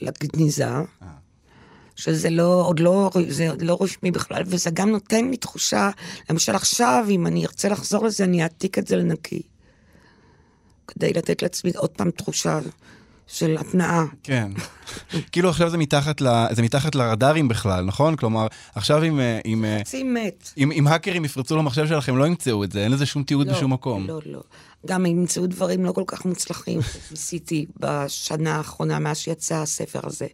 לגניזה, 0.00 0.66
אה. 0.66 0.82
שזה 1.96 2.30
לא, 2.30 2.62
עוד 2.66 2.80
לא, 2.80 3.10
זה 3.28 3.48
לא 3.60 3.78
רשמי 3.80 4.10
בכלל, 4.10 4.42
וזה 4.46 4.70
גם 4.70 4.90
נותן 4.90 5.30
לי 5.30 5.36
תחושה, 5.36 5.90
למשל 6.30 6.54
עכשיו, 6.54 7.06
אם 7.10 7.26
אני 7.26 7.46
ארצה 7.46 7.68
לחזור 7.68 8.04
לזה, 8.04 8.24
אני 8.24 8.42
אעתיק 8.42 8.78
את 8.78 8.86
זה 8.86 8.96
לנקי. 8.96 9.42
כדי 10.86 11.12
לתת 11.12 11.42
לעצמי 11.42 11.70
עוד 11.76 11.90
פעם 11.90 12.10
תחושה 12.10 12.58
של 13.26 13.56
התנאה. 13.60 14.04
כן. 14.22 14.52
כאילו 15.32 15.50
עכשיו 15.50 15.70
זה 15.70 15.78
מתחת, 15.78 16.20
ל, 16.20 16.46
זה 16.52 16.62
מתחת 16.62 16.94
לרדארים 16.94 17.48
בכלל, 17.48 17.84
נכון? 17.84 18.16
כלומר, 18.16 18.46
עכשיו 18.74 19.04
אם... 19.04 19.20
אם 19.46 19.64
חצי 19.80 20.02
מת. 20.02 20.52
אם, 20.58 20.72
אם 20.72 20.86
האקרים 20.86 21.24
יפרצו 21.24 21.56
למחשב 21.56 21.86
שלכם, 21.86 22.16
לא 22.16 22.26
ימצאו 22.26 22.64
את 22.64 22.72
זה, 22.72 22.84
אין 22.84 22.92
לזה 22.92 23.06
שום 23.06 23.22
תיעוד 23.22 23.46
לא, 23.46 23.52
בשום 23.52 23.72
מקום. 23.72 24.06
לא, 24.06 24.20
לא. 24.26 24.40
גם 24.86 25.06
ימצאו 25.06 25.46
דברים 25.46 25.84
לא 25.84 25.92
כל 25.92 26.04
כך 26.06 26.24
מוצלחים 26.24 26.82
שעשיתי 26.82 27.66
בשנה 27.80 28.56
האחרונה, 28.56 28.98
מאז 28.98 29.18
שיצא 29.18 29.54
הספר 29.54 30.00
הזה. 30.02 30.26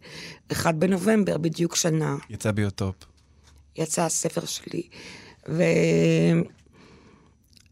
אחד 0.51 0.79
בנובמבר, 0.79 1.37
בדיוק 1.37 1.75
שנה. 1.75 2.15
יצא 2.29 2.51
ביוטופ. 2.51 2.95
יצא 3.75 4.01
הספר 4.01 4.45
שלי. 4.45 4.83
ו... 5.49 5.63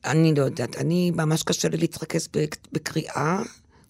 אני 0.06 0.36
לא 0.36 0.44
יודעת, 0.44 0.78
אני, 0.78 1.12
ממש 1.12 1.44
קשה 1.44 1.70
לי 1.70 1.78
להתרכז 1.78 2.28
בקריאה 2.72 3.42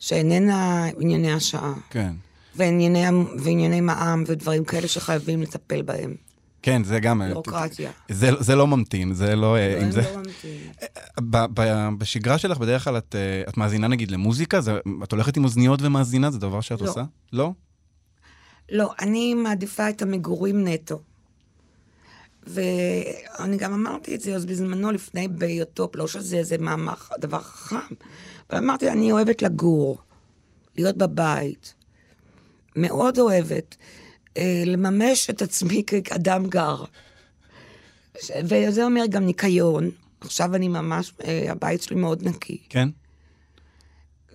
שאיננה 0.01 0.86
ענייני 1.00 1.34
השעה. 1.34 1.74
כן. 1.89 2.13
וענייני, 2.55 3.05
וענייני 3.38 3.81
מע"מ 3.81 4.24
ודברים 4.27 4.63
כאלה 4.63 4.88
שחייבים 4.88 5.41
לטפל 5.41 5.81
בהם. 5.81 6.15
כן, 6.62 6.84
זה 6.84 7.00
גם... 7.00 7.22
בירוקרטיה. 7.27 7.91
זה, 8.10 8.29
זה 8.39 8.55
לא 8.55 8.67
ממתין, 8.67 9.13
זה 9.13 9.36
לא... 9.36 9.58
אה, 9.58 9.79
לא, 9.81 9.91
זה... 9.91 10.01
לא 10.01 10.17
ממתין. 10.17 10.72
ב, 11.20 11.38
ב, 11.53 11.89
בשגרה 11.98 12.38
שלך, 12.38 12.58
בדרך 12.58 12.84
כלל 12.84 12.98
את, 12.98 13.15
אה, 13.15 13.50
את 13.50 13.58
מאזינה 13.58 13.88
נגיד 13.88 14.12
למוזיקה? 14.12 14.62
זה, 14.62 14.79
את 15.03 15.12
הולכת 15.12 15.38
עם 15.38 15.43
אוזניות 15.43 15.81
ומאזינה? 15.81 16.31
זה 16.31 16.39
דבר 16.39 16.62
שאת 16.62 16.81
לא. 16.81 16.89
עושה? 16.89 17.03
לא? 17.34 17.51
לא, 18.72 18.93
אני 19.00 19.34
מעדיפה 19.34 19.89
את 19.89 20.01
המגורים 20.01 20.67
נטו. 20.67 21.00
ואני 22.48 23.58
גם 23.58 23.74
אמרתי 23.74 24.15
את 24.15 24.22
זה 24.22 24.36
אז 24.36 24.46
בזמנו, 24.46 24.91
לפני 24.91 25.27
ביוטופ, 25.27 25.96
לא 25.96 26.08
שזה 26.08 26.38
איזה 26.38 26.58
מאמר, 26.58 26.93
דבר 27.20 27.41
חכם, 27.41 27.96
אבל 28.51 28.60
אמרתי, 28.63 28.89
אני 28.89 29.12
אוהבת 29.12 29.41
לגור, 29.41 29.98
להיות 30.77 30.98
בבית. 30.98 31.74
מאוד 32.75 33.20
אוהבת. 33.20 33.75
אה, 34.38 34.63
לממש 34.65 35.29
את 35.29 35.41
עצמי 35.41 35.84
כאדם 36.03 36.48
גר. 36.48 36.84
וזה 38.43 38.84
אומר 38.84 39.03
גם 39.10 39.25
ניקיון. 39.25 39.89
עכשיו 40.22 40.55
אני 40.55 40.67
ממש, 40.67 41.13
אה, 41.24 41.51
הבית 41.51 41.81
שלי 41.81 41.96
מאוד 41.96 42.27
נקי. 42.27 42.62
כן? 42.70 42.89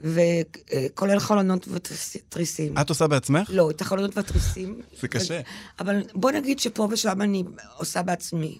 וכולל 0.02 1.18
חלונות 1.18 1.68
ותריסים. 1.68 2.78
את 2.78 2.88
עושה 2.88 3.06
בעצמך? 3.06 3.50
לא, 3.52 3.70
את 3.70 3.80
החלונות 3.80 4.16
והתריסים. 4.16 4.80
זה 5.00 5.08
קשה. 5.08 5.40
אבל 5.80 6.02
בוא 6.14 6.30
נגיד 6.30 6.58
שפה 6.58 6.88
ושם 6.90 7.22
אני 7.22 7.44
עושה 7.76 8.02
בעצמי. 8.02 8.58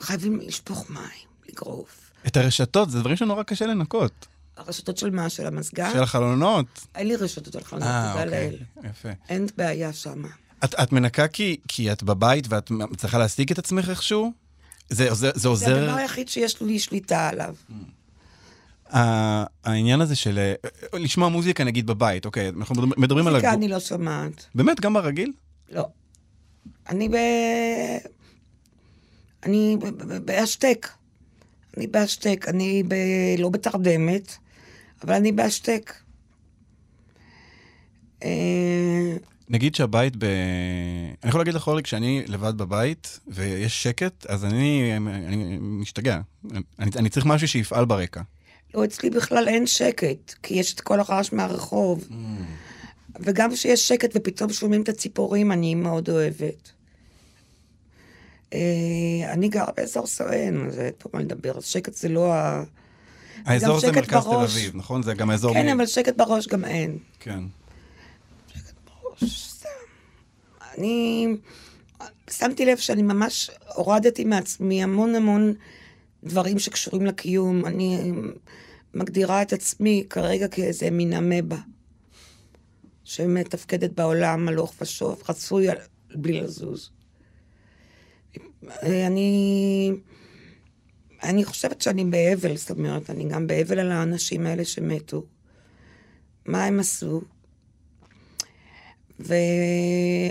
חייבים 0.00 0.40
לשפוך 0.40 0.90
מים, 0.90 1.28
לגרוף. 1.50 2.10
את 2.26 2.36
הרשתות, 2.36 2.90
זה 2.90 3.00
דברים 3.00 3.16
שנורא 3.16 3.42
קשה 3.42 3.66
לנקות. 3.66 4.26
הרשתות 4.56 4.96
של 4.96 5.10
מה? 5.10 5.28
של 5.28 5.46
המזגן? 5.46 5.92
של 5.92 6.02
החלונות? 6.02 6.86
אין 6.94 7.08
לי 7.08 7.16
רשתות 7.16 7.56
על 7.56 7.64
חלונות, 7.64 7.88
אה, 7.88 8.12
תודה 8.12 8.24
לאל. 8.24 8.56
יפה. 8.84 9.08
אין 9.28 9.46
בעיה 9.56 9.92
שם. 9.92 10.22
את, 10.64 10.74
את 10.74 10.92
מנקה 10.92 11.28
כי, 11.28 11.56
כי 11.68 11.92
את 11.92 12.02
בבית 12.02 12.46
ואת 12.48 12.70
צריכה 12.96 13.18
להשיג 13.18 13.52
את 13.52 13.58
עצמך 13.58 13.88
איכשהו? 13.88 14.32
זה, 14.88 15.14
זה, 15.14 15.30
זה 15.34 15.48
עוזר... 15.48 15.66
זה 15.66 15.82
הדבר 15.82 15.96
היחיד 15.96 16.28
שיש 16.28 16.62
לי 16.62 16.78
שליטה 16.78 17.28
עליו. 17.28 17.54
העניין 19.64 20.00
הזה 20.00 20.16
של 20.16 20.52
לשמוע 20.92 21.28
מוזיקה 21.28 21.64
נגיד 21.64 21.86
בבית, 21.86 22.26
אוקיי, 22.26 22.48
אנחנו 22.48 22.86
מדברים 22.96 23.26
על... 23.26 23.32
מוזיקה 23.32 23.52
אני 23.52 23.68
לא 23.68 23.80
שומעת. 23.80 24.46
באמת? 24.54 24.80
גם 24.80 24.94
ברגיל? 24.94 25.32
לא. 25.70 25.88
אני 26.88 27.08
ב... 27.08 27.14
אני 29.44 29.76
בהשתק. 30.24 30.88
אני 31.78 31.86
בהשתק. 31.86 32.44
אני 32.48 32.82
ב... 32.88 32.94
לא 33.38 33.48
בתרדמת. 33.48 34.36
אבל 35.04 35.14
אני 35.14 35.32
בהשתק. 35.32 35.94
אה, 38.24 39.16
נגיד 39.48 39.74
שהבית 39.74 40.16
ב... 40.16 40.24
אני 41.22 41.28
יכול 41.28 41.40
להגיד 41.40 41.54
לך, 41.54 41.66
אורלי, 41.66 41.82
כשאני 41.82 42.22
לבד 42.26 42.58
בבית 42.58 43.20
ויש 43.26 43.82
שקט, 43.82 44.26
אז 44.26 44.44
אני, 44.44 44.96
אני 44.96 45.58
משתגע. 45.60 46.20
אני, 46.52 46.90
אני 46.96 47.08
צריך 47.08 47.26
משהו 47.26 47.48
שיפעל 47.48 47.84
ברקע. 47.84 48.20
לא, 48.74 48.84
אצלי 48.84 49.10
בכלל 49.10 49.48
אין 49.48 49.66
שקט, 49.66 50.34
כי 50.42 50.54
יש 50.54 50.74
את 50.74 50.80
כל 50.80 51.00
הרעש 51.00 51.32
מהרחוב. 51.32 52.08
Mm. 52.10 52.14
וגם 53.20 53.52
כשיש 53.52 53.88
שקט 53.88 54.10
ופתאום 54.14 54.52
שומעים 54.52 54.82
את 54.82 54.88
הציפורים, 54.88 55.52
אני 55.52 55.74
מאוד 55.74 56.10
אוהבת. 56.10 56.72
אה, 58.54 59.32
אני 59.32 59.48
גרה 59.48 59.72
באזור 59.76 60.06
סואן, 60.06 60.70
זה 60.70 60.90
פה 60.98 61.08
מה 61.12 61.20
לדבר, 61.20 61.56
אז 61.56 61.64
שקט 61.64 61.94
זה 61.94 62.08
לא 62.08 62.32
ה... 62.34 62.64
האזור 63.44 63.80
זה 63.80 63.92
מרכז 63.92 64.24
בראש. 64.24 64.52
תל 64.52 64.58
אביב, 64.58 64.76
נכון? 64.76 65.02
זה 65.02 65.14
גם 65.14 65.30
האזור... 65.30 65.54
כן, 65.54 65.66
מ... 65.66 65.68
אבל 65.68 65.86
שקט 65.86 66.16
בראש 66.16 66.46
גם 66.46 66.64
אין. 66.64 66.98
כן. 67.20 67.40
שקט 68.48 68.74
בראש, 68.84 69.48
סתם. 69.50 69.68
אני 70.78 71.26
שמתי 72.30 72.66
לב 72.66 72.76
שאני 72.76 73.02
ממש 73.02 73.50
הורדתי 73.74 74.24
מעצמי 74.24 74.82
המון 74.82 75.14
המון 75.14 75.54
דברים 76.24 76.58
שקשורים 76.58 77.06
לקיום. 77.06 77.66
אני 77.66 78.12
מגדירה 78.94 79.42
את 79.42 79.52
עצמי 79.52 80.04
כרגע 80.10 80.48
כאיזה 80.48 80.90
מין 80.90 81.12
אמבה, 81.12 81.56
שמתפקדת 83.04 83.92
בעולם 83.92 84.48
הלוך 84.48 84.74
ושוב, 84.80 85.22
רצוי 85.28 85.66
בלי 86.14 86.40
לזוז. 86.40 86.90
אני... 88.82 89.92
אני 91.22 91.44
חושבת 91.44 91.80
שאני 91.80 92.04
באבל, 92.04 92.56
זאת 92.56 92.70
אומרת, 92.70 93.10
אני 93.10 93.28
גם 93.28 93.46
באבל 93.46 93.78
על 93.78 93.90
האנשים 93.90 94.46
האלה 94.46 94.64
שמתו. 94.64 95.24
מה 96.46 96.64
הם 96.64 96.80
עשו? 96.80 97.20
ו... 99.20 99.34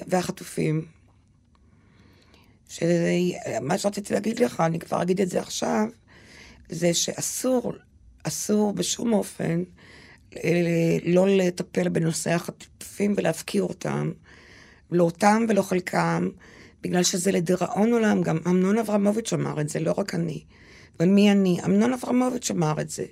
והחטופים. 0.07 0.85
מה 3.61 3.77
שרציתי 3.77 4.13
להגיד 4.13 4.39
לך, 4.39 4.61
אני 4.61 4.79
כבר 4.79 5.01
אגיד 5.01 5.21
את 5.21 5.29
זה 5.29 5.39
עכשיו, 5.39 5.87
זה 6.69 6.93
שאסור, 6.93 7.73
אסור 8.23 8.73
בשום 8.73 9.13
אופן 9.13 9.63
אה, 10.35 10.97
לא 11.05 11.27
לטפל 11.27 11.89
בנושא 11.89 12.31
החטופים 12.31 13.13
ולהפקיר 13.17 13.63
אותם, 13.63 14.11
לא 14.91 15.03
אותם 15.03 15.45
ולא 15.49 15.61
חלקם, 15.61 16.29
בגלל 16.81 17.03
שזה 17.03 17.31
לדיראון 17.31 17.93
עולם, 17.93 18.21
גם 18.21 18.37
אמנון 18.47 18.77
אברמוביץ' 18.77 19.33
אמר 19.33 19.61
את 19.61 19.69
זה, 19.69 19.79
לא 19.79 19.93
רק 19.97 20.15
אני. 20.15 20.41
ומי 20.99 21.31
אני? 21.31 21.57
אמנון 21.65 21.93
אברמוביץ' 21.93 22.51
אמר 22.51 22.81
את 22.81 22.89
זה. 22.89 23.05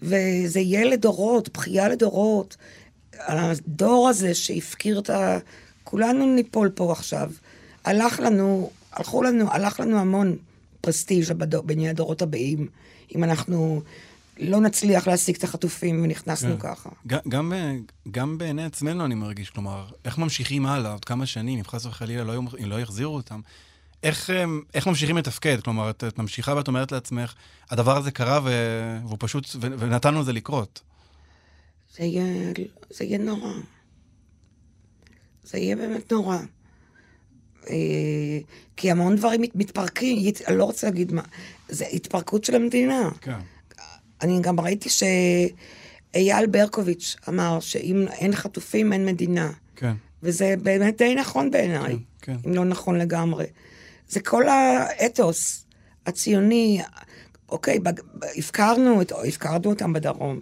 וזה 0.00 0.60
יהיה 0.60 0.84
לדורות, 0.84 1.48
בכייה 1.54 1.88
לדורות. 1.88 2.56
הדור 3.18 4.08
הזה 4.08 4.34
שהפקיר 4.34 4.98
את 4.98 5.10
ה... 5.10 5.38
כולנו 5.84 6.34
ניפול 6.34 6.70
פה 6.74 6.92
עכשיו. 6.92 7.30
הלך 7.84 8.20
לנו, 8.20 8.70
הלכו 8.92 9.22
לנו, 9.22 9.50
הלך 9.50 9.80
לנו 9.80 9.98
המון 9.98 10.36
פרסטיז' 10.80 11.30
בני 11.64 11.88
הדורות 11.88 12.22
הבאים, 12.22 12.68
אם 13.14 13.24
אנחנו 13.24 13.82
לא 14.38 14.60
נצליח 14.60 15.06
להשיג 15.08 15.36
את 15.36 15.44
החטופים 15.44 16.04
ונכנסנו 16.04 16.58
כן. 16.58 16.68
ככה. 16.74 16.90
גם, 17.28 17.52
גם 18.10 18.38
בעיני 18.38 18.64
עצמנו 18.64 19.04
אני 19.04 19.14
מרגיש, 19.14 19.50
כלומר, 19.50 19.86
איך 20.04 20.18
ממשיכים 20.18 20.66
הלאה 20.66 20.92
עוד 20.92 21.04
כמה 21.04 21.26
שנים, 21.26 21.58
אם 21.58 21.64
חס 21.64 21.86
וחלילה 21.86 22.24
לא, 22.24 22.42
לא 22.60 22.80
יחזירו 22.80 23.14
אותם? 23.14 23.40
איך, 24.02 24.30
איך 24.74 24.86
ממשיכים 24.86 25.16
לתפקד? 25.16 25.60
כלומר, 25.60 25.90
את, 25.90 26.04
את 26.04 26.18
ממשיכה 26.18 26.54
ואת 26.54 26.68
אומרת 26.68 26.92
לעצמך, 26.92 27.34
הדבר 27.70 27.96
הזה 27.96 28.10
קרה 28.10 28.40
ו... 28.44 28.50
והוא 29.06 29.16
פשוט, 29.20 29.48
ו... 29.54 29.66
ונתנו 29.78 30.20
לזה 30.20 30.32
לקרות. 30.32 30.82
זה 31.96 32.04
יהיה, 32.04 32.52
זה 32.90 33.04
יהיה 33.04 33.18
נורא. 33.18 33.52
זה 35.44 35.58
יהיה 35.58 35.76
באמת 35.76 36.12
נורא. 36.12 36.38
אה, 37.70 38.38
כי 38.76 38.90
המון 38.90 39.16
דברים 39.16 39.40
מת- 39.40 39.56
מתפרקים, 39.56 40.32
אני 40.46 40.58
לא 40.58 40.64
רוצה 40.64 40.86
להגיד 40.86 41.12
מה, 41.12 41.22
זה 41.68 41.86
התפרקות 41.92 42.44
של 42.44 42.54
המדינה. 42.54 43.10
כן. 43.20 43.38
אני 44.24 44.40
גם 44.40 44.60
ראיתי 44.60 44.88
שאייל 44.90 46.46
ברקוביץ' 46.46 47.16
אמר 47.28 47.60
שאם 47.60 48.06
אין 48.08 48.34
חטופים 48.36 48.92
אין 48.92 49.06
מדינה. 49.06 49.52
כן. 49.76 49.92
וזה 50.22 50.54
באמת 50.62 50.98
די 50.98 51.14
נכון 51.14 51.50
בעיניי, 51.50 51.96
כן, 52.20 52.36
כן. 52.42 52.48
אם 52.48 52.54
לא 52.54 52.64
נכון 52.64 52.98
לגמרי. 52.98 53.44
זה 54.08 54.20
כל 54.20 54.44
האתוס 54.48 55.64
הציוני, 56.06 56.80
אוקיי, 57.48 57.78
בג- 57.78 58.00
הפקרנו, 58.38 59.02
את, 59.02 59.12
הפקרנו 59.28 59.70
אותם 59.70 59.92
בדרום, 59.92 60.40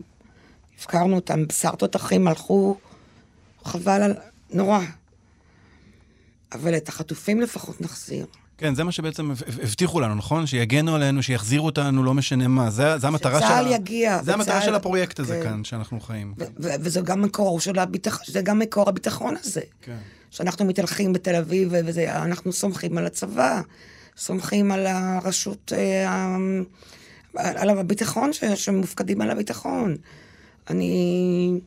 הפקרנו 0.78 1.14
אותם, 1.14 1.46
בשר 1.48 1.74
תותחים 1.74 2.28
הלכו, 2.28 2.76
חבל 3.64 4.02
על... 4.02 4.14
נורא. 4.50 4.80
אבל 6.52 6.76
את 6.76 6.88
החטופים 6.88 7.40
לפחות 7.40 7.80
נחזיר. 7.80 8.26
כן, 8.62 8.74
זה 8.74 8.84
מה 8.84 8.92
שבעצם 8.92 9.30
הב- 9.30 9.42
הב- 9.48 9.60
הבטיחו 9.62 10.00
לנו, 10.00 10.14
נכון? 10.14 10.46
שיגנו 10.46 10.94
עלינו, 10.94 11.22
שיחזירו 11.22 11.66
אותנו, 11.66 12.04
לא 12.04 12.14
משנה 12.14 12.48
מה. 12.48 12.70
זה, 12.70 12.98
זה 12.98 13.06
המטרה 13.06 13.40
של... 13.40 13.46
שצה"ל 13.46 13.66
יגיע, 13.66 14.22
זה 14.22 14.34
המטרה 14.34 14.56
וצה"ל- 14.56 14.66
של 14.66 14.74
הפרויקט 14.74 15.20
הזה 15.20 15.40
כן. 15.42 15.48
כאן, 15.50 15.64
שאנחנו 15.64 16.00
חיים. 16.00 16.34
ו- 16.38 16.44
וזה 16.80 17.00
גם 17.00 17.22
מקור 17.22 17.60
של 17.60 17.78
הביטחון, 17.78 18.20
זה 18.26 18.42
גם 18.42 18.58
מקור 18.58 18.88
הביטחון 18.88 19.34
הזה. 19.44 19.60
כן. 19.82 19.96
שאנחנו 20.30 20.64
מתהלכים 20.64 21.12
בתל 21.12 21.34
אביב, 21.34 21.68
ו- 21.72 21.80
וזה, 21.86 22.16
אנחנו 22.22 22.52
סומכים 22.52 22.98
על 22.98 23.06
הצבא, 23.06 23.60
סומכים 24.16 24.72
על 24.72 24.86
הרשות, 24.86 25.72
אה, 25.76 26.36
על 27.36 27.70
הביטחון, 27.70 28.30
שמופקדים 28.54 29.20
על 29.20 29.30
הביטחון. 29.30 29.96
אני... 30.70 31.60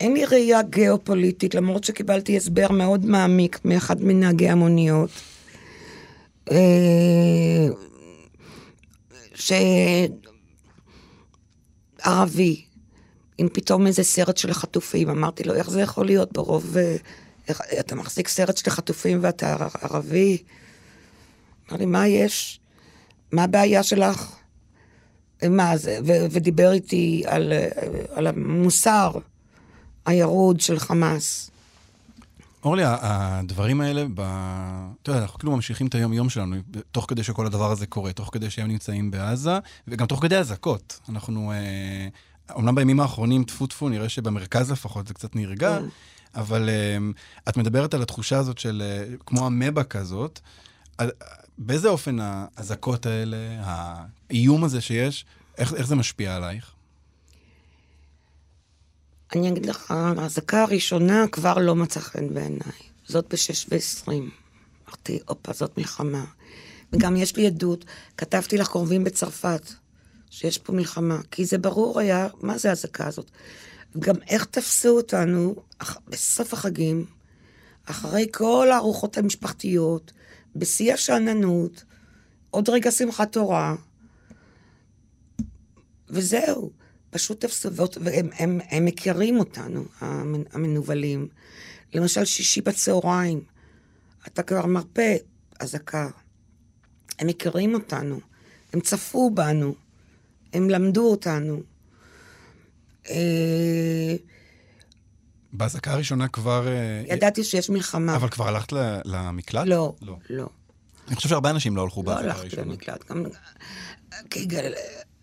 אין 0.00 0.12
לי 0.12 0.24
ראייה 0.24 0.62
גיאופוליטית, 0.62 1.54
למרות 1.54 1.84
שקיבלתי 1.84 2.36
הסבר 2.36 2.72
מאוד 2.72 3.06
מעמיק 3.06 3.60
מאחד 3.64 4.02
מנהגי 4.02 4.48
המוניות. 4.48 5.10
אה, 6.50 7.68
שערבי, 12.04 12.64
עם 13.38 13.48
פתאום 13.52 13.86
איזה 13.86 14.02
סרט 14.02 14.36
של 14.36 14.50
החטופים, 14.50 15.08
אמרתי 15.10 15.44
לו, 15.44 15.54
איך 15.54 15.70
זה 15.70 15.80
יכול 15.80 16.06
להיות 16.06 16.32
ברוב... 16.32 16.76
אה, 16.76 16.96
אתה 17.80 17.94
מחזיק 17.94 18.28
סרט 18.28 18.56
של 18.56 18.70
החטופים 18.70 19.18
ואתה 19.22 19.52
ער- 19.52 19.68
ערבי? 19.82 20.42
אמר 21.70 21.78
לי, 21.78 21.86
מה 21.86 22.08
יש? 22.08 22.60
מה 23.32 23.44
הבעיה 23.44 23.82
שלך? 23.82 24.32
מה 25.50 25.76
זה? 25.76 25.98
ו- 26.06 26.26
ודיבר 26.30 26.72
איתי 26.72 27.22
על, 27.26 27.52
אה, 27.52 27.68
על 28.14 28.26
המוסר 28.26 29.10
הירוד 30.06 30.60
של 30.60 30.78
חמאס. 30.78 31.50
אורלי, 32.64 32.82
הדברים 32.86 33.80
האלה, 33.80 34.04
ב... 34.14 34.20
אתה 35.02 35.10
יודע, 35.10 35.22
אנחנו 35.22 35.38
כאילו 35.38 35.52
ממשיכים 35.52 35.86
את 35.86 35.94
היום-יום 35.94 36.28
שלנו, 36.28 36.56
תוך 36.92 37.04
כדי 37.08 37.22
שכל 37.22 37.46
הדבר 37.46 37.70
הזה 37.70 37.86
קורה, 37.86 38.12
תוך 38.12 38.30
כדי 38.32 38.50
שהם 38.50 38.68
נמצאים 38.68 39.10
בעזה, 39.10 39.58
וגם 39.88 40.06
תוך 40.06 40.22
כדי 40.22 40.36
אזעקות. 40.36 41.00
אנחנו, 41.08 41.52
אה, 41.52 42.08
אומנם 42.54 42.74
בימים 42.74 43.00
האחרונים, 43.00 43.44
טפו 43.44 43.66
טפו, 43.66 43.88
נראה 43.88 44.08
שבמרכז 44.08 44.70
לפחות 44.70 45.06
זה 45.06 45.14
קצת 45.14 45.36
נרגע, 45.36 45.78
כן. 45.78 45.88
אבל 46.34 46.68
אה, 46.68 46.96
את 47.48 47.56
מדברת 47.56 47.94
על 47.94 48.02
התחושה 48.02 48.38
הזאת 48.38 48.58
של, 48.58 48.82
אה, 48.86 49.16
כמו 49.26 49.46
המבה 49.46 49.84
כזאת, 49.84 50.40
אה, 51.00 51.06
באיזה 51.58 51.88
אופן 51.88 52.16
האזעקות 52.20 53.06
האלה, 53.06 53.36
האיום 53.60 54.64
הזה 54.64 54.80
שיש, 54.80 55.24
איך, 55.58 55.74
איך 55.74 55.86
זה 55.86 55.96
משפיע 55.96 56.36
עלייך? 56.36 56.75
אני 59.34 59.48
אגיד 59.48 59.66
לך, 59.66 59.90
האזעקה 59.90 60.62
הראשונה 60.62 61.24
כבר 61.32 61.54
לא 61.58 61.74
מצאה 61.74 62.02
חן 62.02 62.34
בעיניי. 62.34 62.72
זאת 63.06 63.24
ב-6 63.34 63.68
ו-20. 63.70 64.12
אמרתי, 64.88 65.18
הופה, 65.28 65.52
זאת 65.52 65.78
מלחמה. 65.78 66.24
וגם 66.92 67.16
יש 67.16 67.36
לי 67.36 67.46
עדות, 67.46 67.84
כתבתי 68.16 68.56
לקרובים 68.58 69.04
בצרפת, 69.04 69.70
שיש 70.30 70.58
פה 70.58 70.72
מלחמה, 70.72 71.18
כי 71.30 71.44
זה 71.44 71.58
ברור 71.58 72.00
היה, 72.00 72.28
מה 72.40 72.58
זה 72.58 72.68
האזעקה 72.70 73.06
הזאת? 73.06 73.30
גם 73.98 74.14
איך 74.28 74.44
תפסו 74.44 74.88
אותנו 74.88 75.54
אח- 75.78 75.98
בסוף 76.08 76.52
החגים, 76.54 77.04
אחרי 77.84 78.26
כל 78.32 78.68
הארוחות 78.72 79.18
המשפחתיות, 79.18 80.12
בשיא 80.56 80.94
השאננות, 80.94 81.84
עוד 82.50 82.68
רגע 82.68 82.90
שמחת 82.90 83.32
תורה, 83.32 83.74
וזהו. 86.08 86.70
פשוט 87.16 87.44
תפסו, 87.44 87.72
ואות- 87.72 87.98
והם 88.00 88.28
הם, 88.38 88.60
הם 88.70 88.84
מכירים 88.84 89.38
אותנו, 89.38 89.84
המנ- 90.00 90.48
המנוולים. 90.52 91.28
למשל, 91.94 92.24
שישי 92.24 92.60
בצהריים, 92.60 93.40
אתה 94.26 94.42
כבר 94.42 94.66
מרפא 94.66 95.16
אזעקה. 95.60 96.08
הם 97.18 97.26
מכירים 97.26 97.74
אותנו, 97.74 98.20
הם 98.72 98.80
צפו 98.80 99.30
בנו, 99.34 99.74
הם 100.52 100.70
למדו 100.70 101.10
אותנו. 101.10 101.60
אה, 103.10 104.16
באזעקה 105.52 105.92
הראשונה 105.92 106.28
כבר... 106.28 106.68
אה, 106.68 107.02
ידעתי 107.08 107.44
שיש 107.44 107.70
מלחמה. 107.70 108.16
אבל 108.16 108.28
כבר 108.28 108.48
הלכת 108.48 108.72
למקלט? 109.04 109.66
לא, 109.66 109.94
לא. 110.02 110.16
לא. 110.30 110.48
אני 111.08 111.16
חושב 111.16 111.28
שהרבה 111.28 111.50
אנשים 111.50 111.76
לא 111.76 111.82
הלכו 111.82 112.02
לא 112.02 112.06
באזעקה 112.06 112.24
הלכתי 112.26 112.40
הראשונה. 112.42 112.62
למקלט. 112.72 113.10
גם... 113.10 113.24
כי 114.30 114.44
גל- 114.44 114.72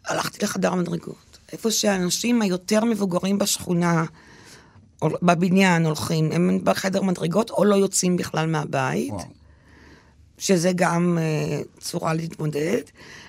הלכתי 0.06 0.44
לחדר 0.46 0.72
המדרגות. 0.72 1.33
איפה 1.54 1.72
שהאנשים 1.72 2.42
היותר 2.42 2.86
מבוגרים 2.86 3.38
בשכונה, 3.38 4.06
בבניין 5.04 5.86
הולכים, 5.86 6.32
הם 6.32 6.60
בחדר 6.64 7.02
מדרגות 7.02 7.50
או 7.50 7.66
לא 7.66 7.76
יוצאים 7.76 8.18
בכלל 8.18 8.48
מהבית, 8.48 9.12
וואו. 9.12 9.26
שזה 10.38 10.72
גם 10.76 11.18
אה, 11.22 11.62
צורה 11.80 12.14
להתמודד. 12.14 12.82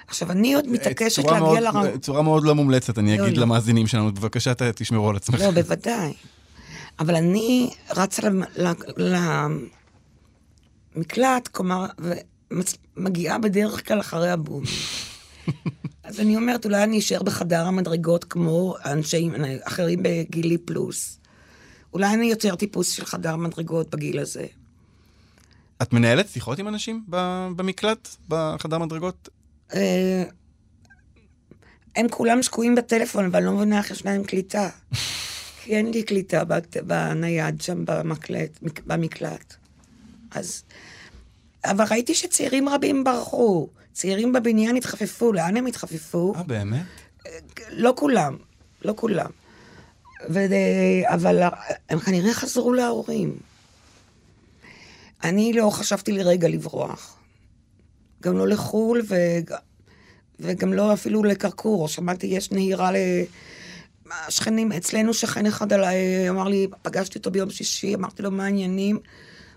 עכשיו, 0.06 0.30
אני 0.30 0.54
עוד 0.54 0.68
מתעקשת 0.68 1.22
צורה 1.22 1.40
להגיע 1.40 1.70
מאוד- 1.70 1.86
לרמ... 1.86 1.98
צורה 1.98 2.22
מאוד 2.22 2.44
לא 2.44 2.54
מומלצת, 2.54 2.98
אני 2.98 3.18
לא, 3.18 3.24
אגיד 3.24 3.36
לא. 3.36 3.42
למאזינים 3.42 3.86
שלנו, 3.86 4.12
בבקשה 4.14 4.52
תשמרו 4.74 5.10
על 5.10 5.16
עצמכם. 5.16 5.44
לא, 5.44 5.50
בוודאי. 5.50 6.12
אבל 6.98 7.14
אני 7.14 7.70
רצה 7.90 8.22
למקלט, 10.96 11.48
כלומר, 11.48 11.86
ומגיעה 12.96 13.38
בדרך 13.38 13.88
כלל 13.88 14.00
אחרי 14.00 14.30
הבום. 14.30 14.62
אז 16.04 16.20
אני 16.20 16.36
אומרת, 16.36 16.64
אולי 16.64 16.82
אני 16.82 16.98
אשאר 16.98 17.22
בחדר 17.22 17.66
המדרגות 17.66 18.24
כמו 18.24 18.76
אנשי 18.84 19.30
אחרים 19.62 20.00
בגילי 20.02 20.58
פלוס. 20.58 21.18
אולי 21.92 22.14
אני 22.14 22.26
יותר 22.26 22.54
טיפוס 22.54 22.90
של 22.90 23.04
חדר 23.04 23.36
מדרגות 23.36 23.90
בגיל 23.90 24.18
הזה. 24.18 24.46
את 25.82 25.92
מנהלת 25.92 26.28
שיחות 26.28 26.58
עם 26.58 26.68
אנשים 26.68 27.04
במקלט, 27.56 28.08
בחדר 28.28 28.78
מדרגות? 28.78 29.28
אה, 29.74 30.24
הם 31.96 32.08
כולם 32.08 32.42
שקועים 32.42 32.74
בטלפון, 32.74 33.24
אבל 33.24 33.36
אני 33.36 33.46
לא 33.46 33.52
מבינה 33.52 33.78
איך 33.78 33.90
יש 33.90 34.04
להם 34.04 34.24
קליטה. 34.24 34.68
כי 35.62 35.76
אין 35.76 35.90
לי 35.90 36.02
קליטה 36.02 36.42
בנייד 36.86 37.60
שם 37.60 37.84
במקלט, 37.84 38.58
במקלט. 38.86 39.54
אז... 40.30 40.64
אבל 41.64 41.84
ראיתי 41.90 42.14
שצעירים 42.14 42.68
רבים 42.68 43.04
ברחו. 43.04 43.68
צעירים 43.94 44.32
בבניין 44.32 44.76
התחפפו, 44.76 45.32
לאן 45.32 45.56
הם 45.56 45.66
התחפפו? 45.66 46.32
אה, 46.36 46.42
באמת? 46.42 46.82
לא 47.70 47.92
כולם, 47.96 48.36
לא 48.84 48.94
כולם. 48.96 49.30
ו... 50.30 50.38
אבל 51.04 51.42
הם 51.88 51.98
כנראה 51.98 52.34
חזרו 52.34 52.72
להורים. 52.72 53.36
אני 55.24 55.52
לא 55.52 55.70
חשבתי 55.70 56.12
לרגע 56.12 56.48
לברוח. 56.48 57.16
גם 58.22 58.38
לא 58.38 58.48
לחו"ל 58.48 59.02
וג... 59.08 59.54
וגם 60.40 60.72
לא 60.72 60.92
אפילו 60.92 61.24
לקרקור. 61.24 61.88
שמעתי, 61.88 62.26
יש 62.26 62.50
נהירה 62.52 62.92
ל... 62.92 62.96
השכנים, 64.10 64.72
אצלנו 64.72 65.14
שכן 65.14 65.46
אחד 65.46 65.72
עליי, 65.72 66.30
אמר 66.30 66.48
לי, 66.48 66.66
פגשתי 66.82 67.18
אותו 67.18 67.30
ביום 67.30 67.50
שישי, 67.50 67.94
אמרתי 67.94 68.22
לו, 68.22 68.30
מה 68.30 68.44
העניינים? 68.44 68.98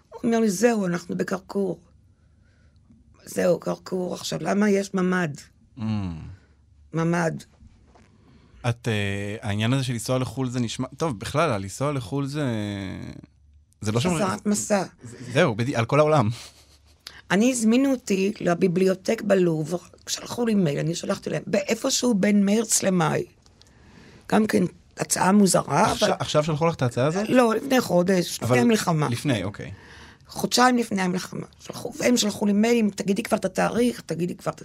הוא 0.09 0.19
אומר 0.23 0.39
לי, 0.39 0.49
זהו, 0.49 0.85
אנחנו 0.85 1.17
בקרקור. 1.17 1.79
זהו, 3.27 3.59
קרקור. 3.59 4.13
עכשיו, 4.13 4.39
למה 4.41 4.69
יש 4.69 4.93
ממ"ד? 4.93 5.29
Mm. 5.77 5.81
ממ"ד. 6.93 7.43
את, 8.69 8.87
אה, 8.87 9.35
העניין 9.41 9.73
הזה 9.73 9.83
של 9.83 9.93
לנסוע 9.93 10.19
לחו"ל 10.19 10.49
זה 10.49 10.59
נשמע... 10.59 10.87
טוב, 10.97 11.19
בכלל, 11.19 11.61
לנסוע 11.61 11.91
לחו"ל 11.91 12.25
זה... 12.25 12.45
זה 13.81 13.91
לא 13.91 13.99
שומר... 13.99 14.15
חזרת 14.15 14.45
מסע. 14.45 14.83
זהו, 15.33 15.55
בדיוק, 15.55 15.77
על 15.77 15.85
כל 15.85 15.99
העולם. 15.99 16.29
אני, 17.31 17.51
הזמינו 17.51 17.91
אותי 17.91 18.33
לביבליותק 18.39 19.21
בלובר, 19.25 19.77
שלחו 20.07 20.45
לי 20.45 20.55
מייל, 20.55 20.79
אני 20.79 20.95
שלחתי 20.95 21.29
להם, 21.29 21.43
באיפשהו 21.47 22.13
בין 22.13 22.45
מרץ 22.45 22.83
למאי. 22.83 23.25
גם 24.31 24.47
כן 24.47 24.63
הצעה 24.97 25.31
מוזרה, 25.31 25.91
עכשיו- 25.91 26.09
אבל... 26.09 26.17
עכשיו 26.19 26.43
שלחו 26.43 26.67
לך 26.67 26.75
את 26.75 26.81
ההצעה 26.81 27.05
הזאת? 27.05 27.29
לא, 27.29 27.55
לפני 27.55 27.81
חודש, 27.81 28.39
לפני 28.41 28.59
המלחמה. 28.59 29.09
לפני, 29.09 29.43
אוקיי. 29.43 29.71
חודשיים 30.27 30.77
לפני 30.77 31.01
המלחמה. 31.01 31.45
שלחו, 31.59 31.91
והם 31.97 32.17
שלחו 32.17 32.45
לי 32.45 32.53
מיילים, 32.53 32.89
תגידי 32.89 33.23
כבר 33.23 33.37
את 33.37 33.45
התאריך, 33.45 34.01
תגידי 34.05 34.35
כבר... 34.35 34.51
את- 34.51 34.61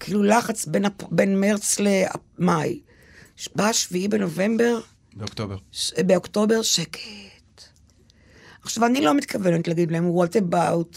כאילו 0.00 0.22
לחץ 0.22 0.66
בין, 0.66 0.84
הפ... 0.84 1.02
בין 1.10 1.40
מרץ 1.40 1.76
למאי. 1.78 2.80
בא 3.54 3.64
השביעי 3.68 4.08
בנובמבר, 4.08 4.80
באוקטובר. 5.14 5.56
ש... 5.72 5.92
באוקטובר, 6.06 6.62
שקט. 6.62 7.00
עכשיו, 8.62 8.86
אני 8.86 9.00
לא 9.00 9.14
מתכוונת 9.14 9.68
להגיד 9.68 9.90
להם 9.90 10.10
what 10.18 10.36
about, 10.52 10.96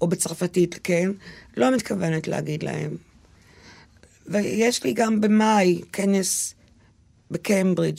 או 0.00 0.06
בצרפתית, 0.08 0.78
כן? 0.84 1.10
לא 1.56 1.74
מתכוונת 1.74 2.28
להגיד 2.28 2.62
להם. 2.62 2.96
ויש 4.26 4.84
לי 4.84 4.92
גם 4.92 5.20
במאי 5.20 5.80
כנס 5.92 6.54
בקיימברידג', 7.30 7.98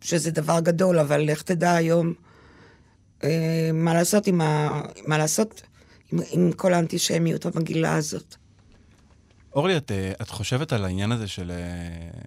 שזה 0.00 0.30
דבר 0.30 0.60
גדול, 0.60 0.98
אבל 0.98 1.20
לך 1.20 1.42
תדע 1.42 1.72
היום 1.74 2.14
מה 3.74 3.94
לעשות 3.94 4.26
עם, 4.26 4.40
ה... 4.40 4.82
מה 5.06 5.18
לעשות 5.18 5.62
עם, 6.12 6.18
עם 6.30 6.52
כל 6.52 6.74
האנטישמיות 6.74 7.46
המגעילה 7.46 7.96
הזאת. 7.96 8.36
אורלי, 9.54 9.76
את, 9.76 9.92
אה, 9.92 10.12
את 10.22 10.30
חושבת 10.30 10.72
על 10.72 10.84
העניין 10.84 11.12
הזה 11.12 11.28
של... 11.28 11.50
אה, 11.50 12.20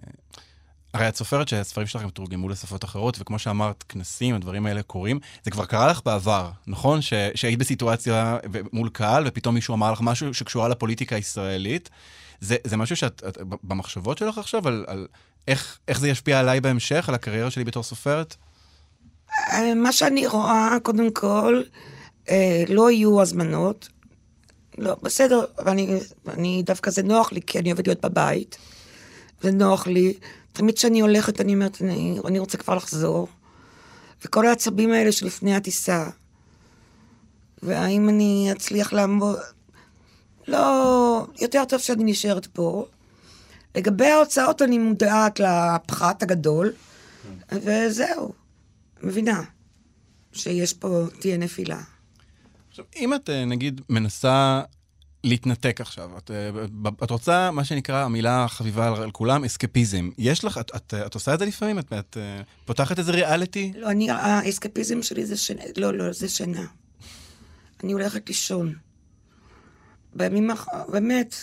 הרי 0.94 1.08
את 1.08 1.16
סופרת 1.16 1.48
שהספרים 1.48 1.86
שלכם 1.86 2.10
תורגמו 2.10 2.48
לשפות 2.48 2.84
אחרות, 2.84 3.16
וכמו 3.20 3.38
שאמרת, 3.38 3.84
כנסים, 3.88 4.34
הדברים 4.34 4.66
האלה 4.66 4.82
קורים. 4.82 5.20
זה 5.42 5.50
כבר 5.50 5.64
קרה 5.64 5.86
לך 5.86 6.00
בעבר, 6.04 6.50
נכון? 6.66 7.02
ש, 7.02 7.12
שהיית 7.34 7.58
בסיטואציה 7.58 8.38
מול 8.72 8.88
קהל, 8.88 9.24
ופתאום 9.26 9.54
מישהו 9.54 9.74
אמר 9.74 9.92
לך 9.92 10.00
משהו 10.02 10.34
שקשורה 10.34 10.68
לפוליטיקה 10.68 11.16
הישראלית. 11.16 11.90
זה, 12.40 12.56
זה 12.64 12.76
משהו 12.76 12.96
שאת 12.96 13.22
את, 13.28 13.38
במחשבות 13.62 14.18
שלך 14.18 14.38
עכשיו, 14.38 14.68
על, 14.68 14.84
על 14.88 15.06
איך, 15.48 15.78
איך 15.88 16.00
זה 16.00 16.08
ישפיע 16.08 16.40
עליי 16.40 16.60
בהמשך, 16.60 17.08
על 17.08 17.14
הקריירה 17.14 17.50
שלי 17.50 17.64
בתור 17.64 17.82
סופרת? 17.82 18.36
מה 19.76 19.92
שאני 19.92 20.26
רואה, 20.26 20.76
קודם 20.82 21.10
כל, 21.10 21.62
אה, 22.28 22.64
לא 22.68 22.90
יהיו 22.90 23.22
הזמנות. 23.22 23.88
לא, 24.78 24.96
בסדר, 25.02 25.44
ואני, 25.64 25.98
אני 26.28 26.62
דווקא 26.66 26.90
זה 26.90 27.02
נוח 27.02 27.32
לי, 27.32 27.40
כי 27.42 27.58
אני 27.58 27.72
אוהבת 27.72 27.86
להיות 27.86 28.00
בבית. 28.00 28.58
זה 29.40 29.50
נוח 29.50 29.86
לי. 29.86 30.14
תמיד 30.52 30.76
כשאני 30.76 31.00
הולכת, 31.00 31.40
אני 31.40 31.54
אומרת, 31.54 31.82
אני, 31.82 32.18
אני 32.24 32.38
רוצה 32.38 32.58
כבר 32.58 32.74
לחזור. 32.74 33.28
וכל 34.24 34.46
העצבים 34.46 34.92
האלה 34.92 35.12
שלפני 35.12 35.54
הטיסה. 35.54 36.06
והאם 37.62 38.08
אני 38.08 38.48
אצליח 38.52 38.92
לעמוד... 38.92 39.36
לא, 40.48 41.26
יותר 41.40 41.64
טוב 41.64 41.80
שאני 41.80 42.04
נשארת 42.04 42.46
פה. 42.46 42.86
לגבי 43.74 44.06
ההוצאות, 44.06 44.62
אני 44.62 44.78
מודעת 44.78 45.40
לפחת 45.40 46.22
הגדול, 46.22 46.72
וזהו, 47.52 48.32
מבינה 49.02 49.42
שיש 50.32 50.72
פה, 50.72 51.06
תהיה 51.20 51.36
נפילה. 51.36 51.82
עכשיו, 52.70 52.84
אם 52.96 53.14
את, 53.14 53.30
אה, 53.30 53.44
נגיד, 53.44 53.80
מנסה 53.88 54.62
להתנתק 55.24 55.80
עכשיו, 55.80 56.18
את, 56.18 56.30
אה, 56.30 56.50
את 57.04 57.10
רוצה, 57.10 57.50
מה 57.50 57.64
שנקרא, 57.64 58.04
המילה 58.04 58.44
החביבה 58.44 58.86
על, 58.86 59.02
על 59.02 59.10
כולם, 59.10 59.44
אסקפיזם. 59.44 60.10
יש 60.18 60.44
לך, 60.44 60.58
את, 60.58 60.70
את, 60.76 60.94
את 61.06 61.14
עושה 61.14 61.34
את 61.34 61.38
זה 61.38 61.44
לפעמים? 61.44 61.78
את, 61.78 61.92
את 61.92 62.16
אה, 62.16 62.42
פותחת 62.64 62.98
איזה 62.98 63.12
ריאליטי? 63.12 63.72
לא, 63.76 63.90
אני, 63.90 64.10
האסקפיזם 64.10 65.02
שלי 65.02 65.26
זה 65.26 65.36
שינה, 65.36 65.62
לא, 65.76 65.94
לא, 65.94 66.12
זה 66.12 66.28
שינה. 66.28 66.66
אני 67.84 67.92
הולכת 67.92 68.28
לישון. 68.28 68.74
בימים 70.14 70.50
האחרונים, 70.50 70.92
באמת, 70.92 71.34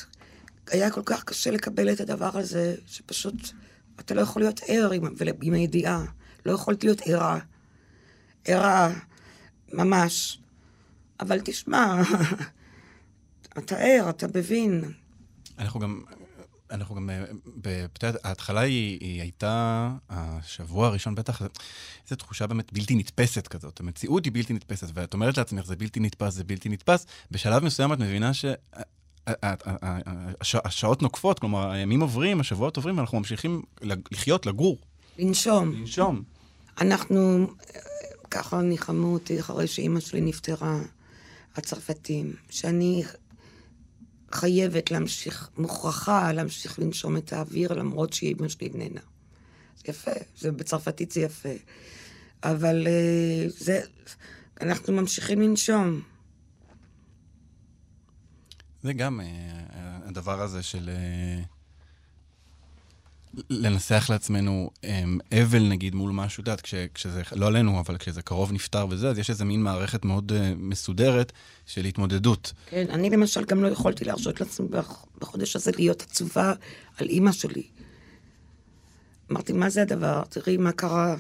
היה 0.72 0.92
כל 0.92 1.02
כך 1.06 1.24
קשה 1.24 1.52
לקבל 1.52 1.92
את 1.92 2.00
הדבר 2.00 2.38
הזה, 2.38 2.76
שפשוט 2.88 3.36
אתה 4.00 4.14
לא 4.14 4.22
יכול 4.22 4.42
להיות 4.42 4.62
ער 4.68 4.92
עם, 4.92 5.04
עם 5.42 5.54
הידיעה. 5.54 6.06
לא 6.46 6.52
יכולתי 6.52 6.88
להיות 6.88 7.02
ערה. 7.06 7.40
ערה, 8.46 8.90
ממש. 9.74 10.40
אבל 11.20 11.40
תשמע, 11.44 12.02
אתה 13.58 13.78
ער, 13.78 14.10
אתה 14.10 14.28
מבין. 14.28 14.84
אנחנו 15.60 15.80
גם, 15.80 16.02
אנחנו 16.72 16.96
גם, 16.96 17.10
את 17.60 18.04
יודעת, 18.04 18.26
ההתחלה 18.26 18.62
היא, 18.62 18.98
היא 19.02 19.22
הייתה, 19.22 19.90
השבוע 20.10 20.88
הראשון 20.88 21.16
בטח, 21.16 21.42
איזו 22.06 22.16
תחושה 22.16 22.48
באמת 22.48 22.74
בלתי 22.74 22.96
נתפסת 22.96 23.48
כזאת. 23.48 23.80
המציאות 23.80 24.26
היא 24.26 24.34
בלתי 24.34 24.54
נתפסת, 24.54 24.88
ואת 24.94 25.14
אומרת 25.14 25.38
לעצמך, 25.38 25.66
זה 25.66 25.76
בלתי 25.76 26.00
נתפס, 26.00 26.34
זה 26.34 26.44
בלתי 26.44 26.70
נתפס. 26.70 27.06
בשלב 27.32 27.64
מסוים 27.64 27.94
את 27.94 28.00
מבינה 28.00 28.34
ש... 28.34 28.46
השעות 30.66 31.02
נוקפות, 31.02 31.40
כלומר, 31.40 31.72
הימים 31.72 32.02
עוברים, 32.02 32.40
השבועות 32.40 32.78
עוברים, 32.78 32.98
ואנחנו 32.98 33.18
ממשיכים 33.18 33.62
לחיות, 34.12 34.46
לגור. 34.46 34.78
לנשום. 35.20 35.72
לנשום. 35.72 36.24
אנחנו, 36.82 37.48
ככה 38.32 38.62
ניחמו 38.62 39.14
אותי 39.14 39.40
אחרי 39.40 39.68
שאימא 39.68 40.00
שלי 40.00 40.22
נפטרה, 40.22 40.80
הצרפתים, 41.56 42.36
שאני 42.50 43.04
חייבת 44.32 44.92
להמשיך, 44.92 45.50
מוכרחה 45.58 46.32
להמשיך 46.32 46.80
לנשום 46.80 47.18
את 47.18 47.34
האוויר, 47.34 47.74
למרות 47.74 48.14
שאימא 48.14 48.48
שלי 48.48 48.68
איננה. 48.74 49.02
זה 49.78 49.84
יפה, 49.86 50.12
זה, 50.38 50.52
בצרפתית 50.52 51.12
זה 51.12 51.22
יפה. 51.22 51.50
אבל 52.44 52.88
אה, 52.88 53.50
זה, 53.50 53.82
אנחנו 54.62 54.94
ממשיכים 54.94 55.42
לנשום. 55.42 56.02
זה 58.84 58.94
גם 58.94 59.22
אה, 59.22 59.28
הדבר 60.06 60.42
הזה 60.42 60.64
של 60.64 60.90
אה, 60.90 61.44
לנסח 63.50 64.08
לעצמנו 64.10 64.70
אבל, 65.42 65.64
נגיד, 65.70 65.96
מול 65.96 66.12
משהו, 66.12 66.42
את 66.42 66.48
יודעת, 66.48 66.62
כשזה, 66.94 67.22
לא 67.36 67.48
עלינו, 67.48 67.80
אבל 67.80 67.98
כשזה 67.98 68.22
קרוב 68.22 68.52
נפטר 68.52 68.88
וזה, 68.90 69.10
אז 69.10 69.18
יש 69.18 69.30
איזה 69.30 69.46
מין 69.46 69.64
מערכת 69.64 70.06
מאוד 70.06 70.32
מסודרת 70.58 71.32
של 71.66 71.86
התמודדות. 71.86 72.54
כן, 72.70 72.86
אני 72.90 73.10
למשל 73.10 73.46
גם 73.46 73.64
לא 73.64 73.68
יכולתי 73.68 74.06
להרשות 74.06 74.42
לעצמי 74.42 74.68
בחודש 75.20 75.56
הזה 75.56 75.72
להיות 75.78 76.02
עצובה 76.02 76.54
על 76.98 77.08
אימא 77.08 77.32
שלי. 77.32 77.64
אמרתי, 79.32 79.54
מה 79.54 79.70
זה 79.70 79.82
הדבר? 79.82 80.24
תראי 80.30 80.58
מה 80.58 80.72
קרה. 80.72 81.16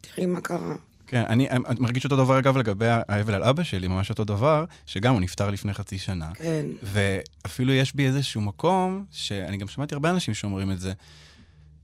תראי 0.00 0.26
מה 0.26 0.40
קרה. 0.40 0.74
כן, 1.06 1.22
אני, 1.28 1.50
אני 1.50 1.80
מרגיש 1.80 2.04
אותו 2.04 2.16
דבר, 2.16 2.38
אגב, 2.38 2.56
לגבי 2.56 2.86
האבל 2.88 3.34
על 3.34 3.42
אבא 3.42 3.62
שלי, 3.62 3.88
ממש 3.88 4.10
אותו 4.10 4.24
דבר, 4.24 4.64
שגם 4.86 5.12
הוא 5.12 5.20
נפטר 5.20 5.50
לפני 5.50 5.74
חצי 5.74 5.98
שנה. 5.98 6.30
כן. 6.34 6.66
ואפילו 6.82 7.72
יש 7.72 7.94
בי 7.94 8.06
איזשהו 8.06 8.40
מקום, 8.40 9.04
שאני 9.10 9.56
גם 9.56 9.68
שמעתי 9.68 9.94
הרבה 9.94 10.10
אנשים 10.10 10.34
שאומרים 10.34 10.72
את 10.72 10.80
זה, 10.80 10.92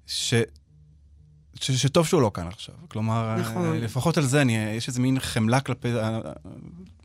ש... 0.06 0.34
ש, 1.54 1.70
שטוב 1.70 2.06
שהוא 2.06 2.22
לא 2.22 2.30
כאן 2.34 2.46
עכשיו. 2.46 2.74
כלומר, 2.88 3.36
נכון. 3.36 3.76
לפחות 3.76 4.16
על 4.16 4.26
זה, 4.26 4.42
אני, 4.42 4.56
יש 4.56 4.88
איזה 4.88 5.00
מין 5.00 5.20
חמלה 5.20 5.60
כלפי... 5.60 5.88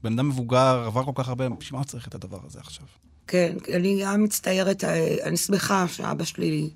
בן 0.03 0.13
אדם 0.13 0.29
מבוגר, 0.29 0.83
עבר 0.85 1.05
כל 1.05 1.11
כך 1.15 1.29
הרבה, 1.29 1.49
בשביל 1.49 1.73
מה 1.73 1.79
הוא 1.79 1.85
צריך 1.85 2.07
את 2.07 2.15
הדבר 2.15 2.39
הזה 2.45 2.59
עכשיו? 2.59 2.85
כן, 3.27 3.57
אני 3.73 4.01
גם 4.03 4.23
מצטערת, 4.23 4.83
אני 5.23 5.37
שמחה 5.37 5.87
שאבא 5.87 6.23
שלי 6.23 6.69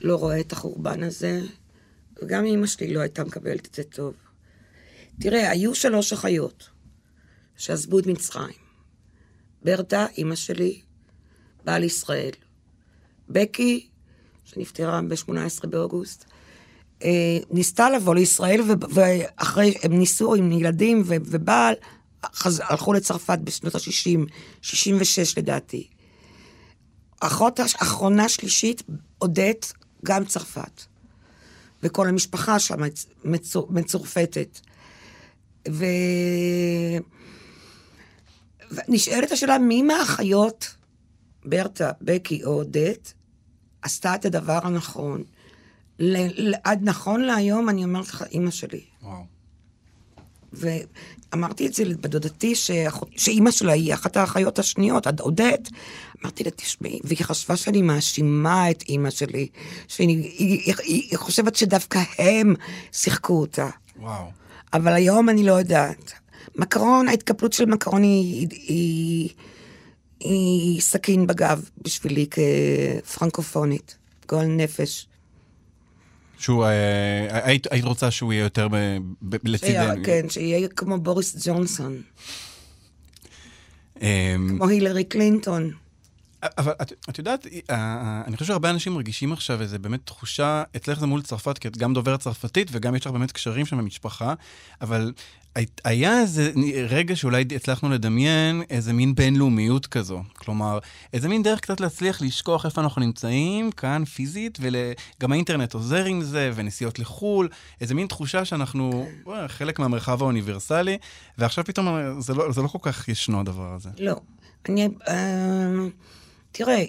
לא 0.00 0.16
רואה 0.16 0.40
את 0.40 0.52
החורבן 0.52 1.02
הזה, 1.02 1.40
וגם 2.22 2.44
אמא 2.44 2.66
שלי 2.66 2.94
לא 2.94 3.00
הייתה 3.00 3.24
מקבלת 3.24 3.66
את 3.66 3.74
זה 3.74 3.84
טוב. 3.84 4.14
תראה, 5.20 5.50
היו 5.50 5.74
שלוש 5.74 6.12
אחיות 6.12 6.70
שעזבו 7.56 7.98
את 7.98 8.06
מצרים. 8.06 8.54
ברטה, 9.64 10.06
אימא 10.18 10.34
שלי, 10.34 10.80
בעל 11.64 11.84
ישראל. 11.84 12.30
בקי, 13.28 13.88
שנפטרה 14.48 15.00
ב-18 15.08 15.66
באוגוסט, 15.66 16.24
אה, 17.04 17.38
ניסתה 17.50 17.90
לבוא 17.90 18.14
לישראל, 18.14 18.60
ואחרי, 18.90 19.74
הם 19.82 19.98
ניסו 19.98 20.34
עם 20.34 20.52
ילדים 20.52 21.02
ובעל, 21.06 21.74
חז... 22.34 22.62
הלכו 22.64 22.92
לצרפת 22.92 23.38
בשנות 23.44 23.74
ה-60, 23.74 24.30
66 24.62 25.38
לדעתי. 25.38 25.88
אחות 27.20 27.60
האחרונה 27.60 28.28
שלישית, 28.28 28.82
עודית, 29.18 29.72
גם 30.04 30.24
צרפת. 30.24 30.82
וכל 31.82 32.08
המשפחה 32.08 32.58
שם 32.58 32.76
מצור, 33.24 33.66
מצורפתת. 33.70 34.60
ו... 35.68 35.84
ונשאלת 38.70 39.32
השאלה, 39.32 39.58
מי 39.58 39.82
מהאחיות, 39.82 40.74
ברטה, 41.44 41.92
בקי 42.00 42.44
או 42.44 42.50
עודית, 42.50 43.14
עשתה 43.82 44.14
את 44.14 44.24
הדבר 44.24 44.58
הנכון? 44.62 45.22
עד 46.64 46.80
נכון 46.82 47.20
להיום, 47.20 47.68
אני 47.68 47.84
אומרת 47.84 48.08
לך, 48.08 48.24
אימא 48.30 48.50
שלי. 48.50 48.80
וואו. 49.02 49.24
ואמרתי 50.52 51.66
את 51.66 51.74
זה 51.74 51.84
לדודתי, 51.84 52.54
שאימא 53.16 53.50
שלה 53.50 53.72
היא 53.72 53.94
אחת 53.94 54.16
האחיות 54.16 54.58
השניות, 54.58 55.06
עד 55.06 55.20
עודד. 55.20 55.58
אמרתי 56.22 56.44
לה, 56.44 56.50
תשמעי, 56.50 57.00
והיא 57.04 57.18
חשבה 57.22 57.56
שאני 57.56 57.82
מאשימה 57.82 58.70
את 58.70 58.82
אימא 58.88 59.10
שלי, 59.10 59.48
שהיא 59.88 60.08
היא, 60.08 60.60
היא, 60.66 60.74
היא 61.10 61.18
חושבת 61.18 61.56
שדווקא 61.56 62.02
הם 62.18 62.54
שיחקו 62.92 63.40
אותה. 63.40 63.68
וואו. 63.96 64.30
אבל 64.72 64.92
היום 64.92 65.28
אני 65.28 65.44
לא 65.44 65.52
יודעת. 65.52 66.12
מקרון, 66.56 67.08
ההתקפלות 67.08 67.52
של 67.52 67.64
מקרון 67.64 68.02
היא, 68.02 68.48
היא, 68.50 68.58
היא 68.68 69.30
סכין 70.80 71.26
בגב 71.26 71.68
בשבילי 71.82 72.26
כפרנקופונית, 73.04 73.96
גועל 74.28 74.46
נפש. 74.46 75.06
שהוא, 76.38 76.64
אה, 76.64 77.46
היית, 77.46 77.66
היית 77.70 77.84
רוצה 77.84 78.10
שהוא 78.10 78.32
יהיה 78.32 78.42
יותר 78.42 78.68
לצידנו. 79.44 80.02
כן, 80.04 80.28
שיהיה 80.28 80.68
כמו 80.68 80.98
בוריס 80.98 81.46
ג'ונסון. 81.46 82.02
אמ, 84.02 84.48
כמו 84.48 84.68
הילרי 84.68 85.04
קלינטון. 85.04 85.70
אבל 86.42 86.72
את, 86.82 86.92
את 87.10 87.18
יודעת, 87.18 87.46
אני 88.26 88.36
חושב 88.36 88.46
שהרבה 88.46 88.70
אנשים 88.70 88.92
מרגישים 88.92 89.32
עכשיו 89.32 89.62
איזה 89.62 89.78
באמת 89.78 90.00
תחושה, 90.04 90.62
אצלך 90.76 91.00
זה 91.00 91.06
מול 91.06 91.22
צרפת, 91.22 91.58
כי 91.58 91.68
את 91.68 91.76
גם 91.76 91.94
דוברת 91.94 92.20
צרפתית 92.20 92.68
וגם 92.72 92.94
יש 92.94 93.06
לך 93.06 93.12
באמת 93.12 93.32
קשרים 93.32 93.66
שם 93.66 93.78
במשפחה, 93.78 94.34
אבל 94.80 95.12
היה 95.84 96.20
איזה 96.20 96.52
רגע 96.88 97.16
שאולי 97.16 97.44
הצלחנו 97.56 97.90
לדמיין 97.90 98.62
איזה 98.70 98.92
מין 98.92 99.14
בינלאומיות 99.14 99.86
כזו. 99.86 100.22
כלומר, 100.34 100.78
איזה 101.12 101.28
מין 101.28 101.42
דרך 101.42 101.60
קצת 101.60 101.80
להצליח 101.80 102.22
לשכוח 102.22 102.66
איפה 102.66 102.80
אנחנו 102.80 103.00
נמצאים, 103.00 103.70
כאן 103.70 104.04
פיזית, 104.04 104.58
וגם 104.60 105.32
האינטרנט 105.32 105.74
עוזר 105.74 106.04
עם 106.04 106.22
זה, 106.22 106.50
ונסיעות 106.54 106.98
לחו"ל, 106.98 107.48
איזה 107.80 107.94
מין 107.94 108.06
תחושה 108.06 108.44
שאנחנו 108.44 109.06
חלק 109.48 109.78
מהמרחב 109.78 110.22
האוניברסלי, 110.22 110.98
ועכשיו 111.38 111.64
פתאום 111.64 112.20
זה 112.20 112.34
לא, 112.34 112.52
זה 112.52 112.62
לא 112.62 112.68
כל 112.68 112.78
כך 112.82 113.08
ישנו 113.08 113.40
הדבר 113.40 113.72
הזה. 113.74 113.90
לא. 113.98 114.20
אני... 114.68 114.88
אה, 115.08 115.86
תראה, 116.52 116.84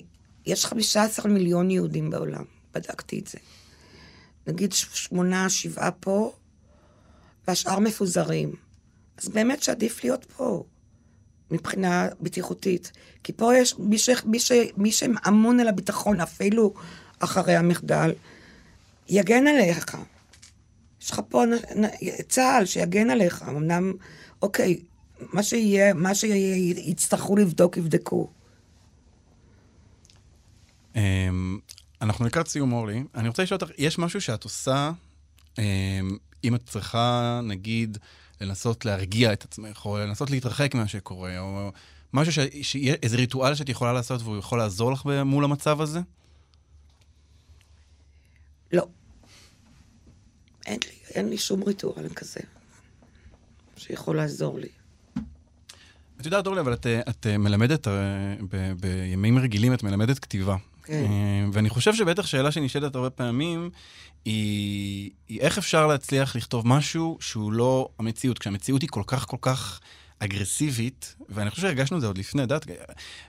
יש 0.45 0.65
15 0.65 1.31
מיליון 1.31 1.71
יהודים 1.71 2.09
בעולם, 2.09 2.43
בדקתי 2.73 3.19
את 3.19 3.27
זה. 3.27 3.37
נגיד 4.47 4.73
שמונה, 4.73 5.49
שבעה 5.49 5.91
פה, 5.91 6.33
והשאר 7.49 7.79
מפוזרים. 7.79 8.51
אז 9.17 9.29
באמת 9.29 9.63
שעדיף 9.63 10.03
להיות 10.03 10.25
פה, 10.25 10.63
מבחינה 11.51 12.07
בטיחותית. 12.21 12.91
כי 13.23 13.33
פה 13.33 13.55
יש 13.55 13.75
מי, 13.79 13.97
ש, 13.97 14.09
מי, 14.25 14.39
ש, 14.39 14.51
מי 14.77 14.91
שאמון 14.91 15.59
על 15.59 15.67
הביטחון, 15.67 16.21
אפילו 16.21 16.73
אחרי 17.19 17.55
המחדל, 17.55 18.11
יגן 19.09 19.47
עליך. 19.47 19.97
יש 21.01 21.11
לך 21.11 21.21
פה 21.29 21.43
צה"ל 22.27 22.65
שיגן 22.65 23.09
עליך. 23.09 23.43
אמנם, 23.47 23.93
אוקיי, 24.41 24.79
מה 25.19 25.43
שיהיה, 25.43 25.93
מה 25.93 26.15
שיצטרכו 26.15 27.35
לבדוק, 27.35 27.77
יבדקו. 27.77 28.29
אמ, 30.95 31.59
אנחנו 32.01 32.25
לקראת 32.25 32.47
סיום, 32.47 32.73
אורלי. 32.73 33.03
אני 33.15 33.27
רוצה 33.27 33.43
לשאול 33.43 33.59
אותך, 33.61 33.71
יש 33.77 33.99
משהו 33.99 34.21
שאת 34.21 34.43
עושה, 34.43 34.91
אם 36.43 36.55
את 36.55 36.65
צריכה, 36.65 37.39
נגיד, 37.43 37.97
לנסות 38.41 38.85
להרגיע 38.85 39.33
את 39.33 39.43
עצמך, 39.43 39.85
או 39.85 39.97
לנסות 39.97 40.29
להתרחק 40.29 40.75
ממה 40.75 40.87
שקורה, 40.87 41.39
או 41.39 41.71
משהו, 42.13 42.33
ש... 42.33 42.39
שיהיה 42.61 42.95
איזה 43.03 43.17
ריטואל 43.17 43.55
שאת 43.55 43.69
יכולה 43.69 43.93
לעשות 43.93 44.21
והוא 44.21 44.37
יכול 44.37 44.57
לעזור 44.57 44.91
לך 44.91 45.05
מול 45.25 45.43
המצב 45.43 45.81
הזה? 45.81 45.99
לא. 48.73 48.87
אין 50.65 50.79
לי, 50.85 51.15
אין 51.15 51.29
לי 51.29 51.37
שום 51.37 51.63
ריטואל 51.63 52.09
כזה 52.09 52.39
שיכול 53.77 54.17
לעזור 54.17 54.59
לי. 54.59 54.67
את 56.21 56.25
יודעת, 56.25 56.47
אורלי, 56.47 56.61
אבל 56.61 56.73
את, 56.73 56.85
את 56.85 57.27
מלמדת, 57.27 57.87
אה, 57.87 57.93
ב, 58.49 58.73
בימים 58.79 59.39
רגילים 59.39 59.73
את 59.73 59.83
מלמדת 59.83 60.19
כתיבה. 60.19 60.55
כן. 60.89 61.05
אה, 61.05 61.49
ואני 61.53 61.69
חושב 61.69 61.93
שבטח 61.93 62.25
שאלה 62.25 62.51
שנשאלת 62.51 62.95
הרבה 62.95 63.09
פעמים, 63.09 63.69
היא, 64.25 65.09
היא 65.27 65.39
איך 65.39 65.57
אפשר 65.57 65.87
להצליח 65.87 66.35
לכתוב 66.35 66.67
משהו 66.67 67.17
שהוא 67.21 67.51
לא 67.51 67.89
המציאות, 67.99 68.39
כשהמציאות 68.39 68.81
היא 68.81 68.89
כל 68.89 69.03
כך 69.07 69.27
כל 69.27 69.37
כך 69.41 69.79
אגרסיבית, 70.19 71.15
ואני 71.29 71.49
חושב 71.49 71.61
שהרגשנו 71.61 71.97
את 71.97 72.01
זה 72.01 72.07
עוד 72.07 72.17
לפני, 72.17 72.43
את 72.43 72.67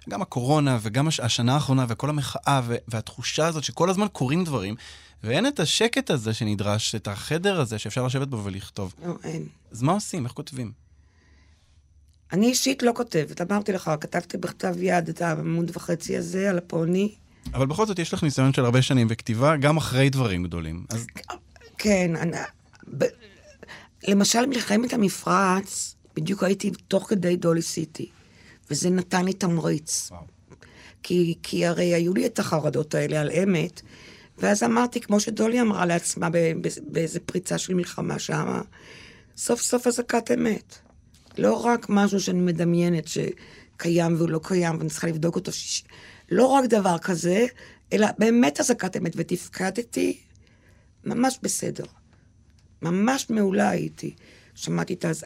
גם 0.09 0.23
הקורונה 0.23 0.79
וגם 0.83 1.09
השנה 1.09 1.55
האחרונה 1.55 1.87
וכל 1.88 2.11
המחאה 2.11 2.61
והתחושה 2.88 3.46
הזאת 3.46 3.64
שכל 3.64 3.90
הזמן 3.90 4.07
קורים 4.12 4.44
דברים, 4.44 4.75
ואין 5.25 5.46
את 5.46 5.61
השקט 5.61 6.11
הזה 6.11 6.35
שנדרש, 6.35 6.94
את 6.94 7.09
החדר 7.09 7.61
הזה 7.61 7.79
שאפשר 7.79 8.07
לשבת 8.07 8.29
בו 8.29 8.44
ולכתוב. 8.44 8.94
לא, 9.05 9.14
אין. 9.25 9.46
אז 9.73 9.83
מה 9.83 9.92
עושים? 9.92 10.25
איך 10.25 10.33
כותבים? 10.33 10.73
אני 12.33 12.46
אישית 12.46 12.83
לא 12.83 12.92
כותבת, 12.96 13.40
אמרתי 13.40 13.73
לך, 13.73 13.90
כתבתי 14.01 14.37
בכתב 14.37 14.75
יד 14.83 15.09
את 15.09 15.23
העמוד 15.23 15.70
וחצי 15.75 16.16
הזה 16.16 16.51
על 16.51 16.59
הפוני. 16.59 17.14
אבל 17.55 17.66
בכל 17.66 17.87
זאת 17.87 17.98
יש 17.98 18.14
לך 18.14 18.22
ניסיון 18.22 18.53
של 18.53 18.64
הרבה 18.64 18.83
שנים 18.83 19.09
בכתיבה, 19.09 19.57
גם 19.57 19.76
אחרי 19.76 20.11
דברים 20.11 20.42
גדולים. 20.42 20.85
אז... 20.88 21.07
כן, 21.79 22.16
אני... 22.16 22.37
ב... 22.98 23.05
למשל 24.09 24.46
מלחמת 24.46 24.92
המפרץ, 24.92 25.94
בדיוק 26.16 26.42
הייתי 26.42 26.70
תוך 26.88 27.09
כדי 27.09 27.37
דולי 27.37 27.62
סיטי, 27.62 28.09
וזה 28.70 28.90
נתן 28.90 29.24
לי 29.24 29.33
תמריץ. 29.33 30.11
כי, 31.03 31.35
כי 31.42 31.66
הרי 31.66 31.94
היו 31.94 32.14
לי 32.14 32.26
את 32.26 32.38
החרדות 32.38 32.94
האלה 32.94 33.20
על 33.20 33.31
אמת, 33.31 33.83
ואז 34.38 34.62
אמרתי, 34.62 35.00
כמו 35.00 35.20
שדולי 35.20 35.61
אמרה 35.61 35.87
לעצמה 35.87 36.29
באיזה 36.87 37.20
פריצה 37.20 37.59
של 37.59 37.74
מלחמה 37.74 38.18
שם, 38.18 38.61
סוף 39.37 39.61
סוף 39.61 39.87
אזעקת 39.87 40.31
אמת. 40.31 40.79
לא 41.38 41.55
רק 41.55 41.87
משהו 41.88 42.20
שאני 42.20 42.40
מדמיינת 42.40 43.09
שקיים 43.09 44.14
והוא 44.16 44.29
לא 44.29 44.40
קיים 44.42 44.79
ואני 44.79 44.90
צריכה 44.90 45.07
לבדוק 45.07 45.37
אותו. 45.37 45.53
שיש... 45.53 45.85
לא 46.31 46.47
רק 46.47 46.64
דבר 46.64 46.99
כזה, 46.99 47.47
אלא 47.93 48.07
באמת 48.19 48.61
אזעקת 48.61 48.97
אמת, 48.97 49.12
ותפקדתי 49.16 50.21
ממש 51.05 51.38
בסדר. 51.43 51.85
ממש 52.83 53.31
מעולה 53.31 53.69
הייתי. 53.69 54.14
שמעתי 54.55 54.95
את 54.95 55.05
הז... 55.05 55.25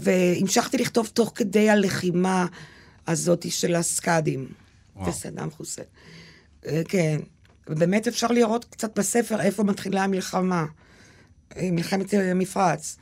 והמשכתי 0.00 0.78
לכתוב 0.78 1.06
תוך 1.06 1.32
כדי 1.34 1.70
הלחימה 1.70 2.46
הזאת 3.06 3.50
של 3.50 3.74
הסקאדים. 3.74 4.48
וסדאם 5.06 5.50
חוסיין. 5.50 5.86
אה, 6.66 6.82
כן. 6.88 7.20
ובאמת 7.68 8.08
אפשר 8.08 8.26
לראות 8.26 8.64
קצת 8.64 8.98
בספר 8.98 9.40
איפה 9.40 9.64
מתחילה 9.64 10.04
המלחמה. 10.04 10.66
אה, 11.56 11.68
מלחמת 11.72 12.14
המפרץ. 12.14 12.96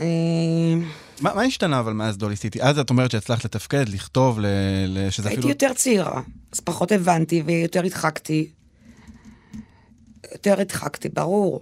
אה, 0.00 0.74
מה, 1.20 1.34
מה 1.34 1.42
השתנה 1.42 1.80
אבל 1.80 1.92
מאז 1.92 2.16
דולי 2.16 2.36
סיטי? 2.36 2.62
אז 2.62 2.78
את 2.78 2.90
אומרת 2.90 3.10
שהצלחת 3.10 3.44
לתפקד, 3.44 3.88
לכתוב, 3.88 4.40
ל, 4.40 4.46
ל, 4.88 5.10
שזה 5.10 5.28
הייתי 5.28 5.40
אפילו... 5.40 5.48
הייתי 5.52 5.64
יותר 5.64 5.74
צעירה, 5.78 6.22
אז 6.52 6.60
פחות 6.60 6.92
הבנתי 6.92 7.42
ויותר 7.46 7.84
הדחקתי. 7.84 8.50
יותר 10.32 10.60
הדחקתי, 10.60 11.08
ברור. 11.08 11.60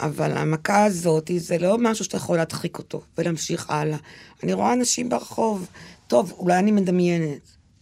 אבל 0.00 0.36
המכה 0.36 0.84
הזאת, 0.84 1.30
זה 1.36 1.58
לא 1.58 1.78
משהו 1.78 2.04
שאתה 2.04 2.16
יכול 2.16 2.36
להדחיק 2.36 2.78
אותו 2.78 3.02
ולהמשיך 3.18 3.70
הלאה. 3.70 3.98
אני 4.42 4.52
רואה 4.52 4.72
אנשים 4.72 5.08
ברחוב, 5.08 5.66
טוב, 6.06 6.32
אולי 6.38 6.58
אני 6.58 6.72
מדמיינת, 6.72 7.40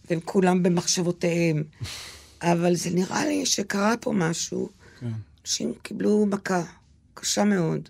והם 0.09 0.19
כולם 0.25 0.63
במחשבותיהם, 0.63 1.63
אבל 2.41 2.75
זה 2.75 2.89
נראה 2.89 3.25
לי 3.25 3.45
שקרה 3.45 3.93
פה 4.01 4.11
משהו. 4.11 4.69
כן. 4.99 5.11
אנשים 5.41 5.73
קיבלו 5.81 6.25
מכה 6.25 6.61
קשה 7.13 7.43
מאוד. 7.43 7.89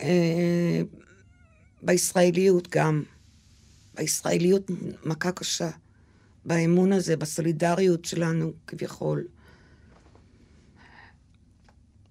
אה, 0.00 0.80
בישראליות 1.82 2.68
גם. 2.70 3.02
בישראליות 3.94 4.70
מכה 5.04 5.32
קשה. 5.32 5.70
באמון 6.44 6.92
הזה, 6.92 7.16
בסולידריות 7.16 8.04
שלנו, 8.04 8.52
כביכול. 8.66 9.24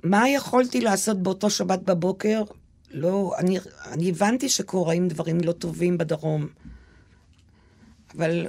מה 0.04 0.30
יכולתי 0.30 0.82
לעשות 0.82 1.24
באותו 1.24 1.50
שבת 1.50 1.80
בבוקר? 1.80 2.44
לא, 2.92 3.34
אני, 3.38 3.58
אני 3.86 4.10
הבנתי 4.10 4.50
שקורים 4.50 5.08
דברים 5.08 5.40
לא 5.44 5.52
טובים 5.52 5.98
בדרום, 5.98 6.48
אבל 8.16 8.48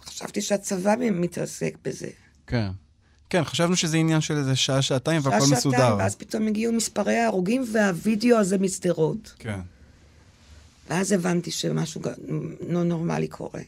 חשבתי 0.00 0.40
שהצבא 0.40 0.94
מתעסק 0.98 1.76
בזה. 1.84 2.10
כן. 2.46 2.68
כן, 3.30 3.44
חשבנו 3.44 3.76
שזה 3.76 3.96
עניין 3.96 4.20
של 4.20 4.36
איזה 4.36 4.56
שעה, 4.56 4.82
שעתיים 4.82 5.20
והכל 5.24 5.36
מסודר. 5.36 5.56
שעה, 5.56 5.70
שעתיים, 5.70 5.98
ואז 5.98 6.14
פתאום 6.14 6.46
הגיעו 6.46 6.72
מספרי 6.72 7.16
ההרוגים 7.16 7.64
והווידאו 7.72 8.38
הזה 8.38 8.58
משדרות. 8.58 9.34
כן. 9.38 9.60
ואז 10.90 11.12
הבנתי 11.12 11.50
שמשהו 11.50 12.00
לא 12.68 12.82
נורמלי 12.82 13.28
קורה. 13.28 13.60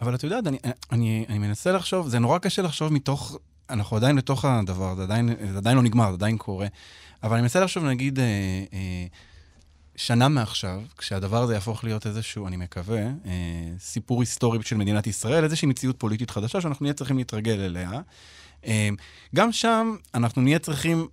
אבל 0.00 0.14
את 0.14 0.24
יודעת, 0.24 0.46
אני, 0.46 0.58
אני, 0.92 1.24
אני 1.28 1.38
מנסה 1.38 1.72
לחשוב, 1.72 2.08
זה 2.08 2.18
נורא 2.18 2.38
קשה 2.38 2.62
לחשוב 2.62 2.92
מתוך, 2.92 3.38
אנחנו 3.70 3.96
עדיין 3.96 4.16
לתוך 4.16 4.44
הדבר, 4.44 4.94
זה 4.94 5.02
עדיין, 5.02 5.28
זה 5.52 5.56
עדיין 5.56 5.76
לא 5.76 5.82
נגמר, 5.82 6.08
זה 6.08 6.14
עדיין 6.14 6.38
קורה. 6.38 6.66
אבל 7.22 7.32
אני 7.34 7.42
מנסה 7.42 7.60
לחשוב, 7.60 7.84
נגיד, 7.84 8.18
אה, 8.18 8.24
אה, 8.72 9.06
שנה 10.06 10.28
מעכשיו, 10.28 10.80
כשהדבר 10.98 11.42
הזה 11.42 11.54
יהפוך 11.54 11.84
להיות 11.84 12.06
איזשהו, 12.06 12.46
אני 12.46 12.56
מקווה, 12.56 13.00
אה, 13.00 13.32
סיפור 13.78 14.20
היסטורי 14.20 14.62
של 14.62 14.76
מדינת 14.76 15.06
ישראל, 15.06 15.44
איזושהי 15.44 15.68
מציאות 15.68 15.96
פוליטית 15.98 16.30
חדשה 16.30 16.60
שאנחנו 16.60 16.84
נהיה 16.84 16.94
צריכים 16.94 17.18
להתרגל 17.18 17.60
אליה. 17.60 17.90
אה, 18.66 18.88
גם 19.34 19.52
שם 19.52 19.96
אנחנו 20.14 20.42
נהיה 20.42 20.58
צריכים, 20.58 21.08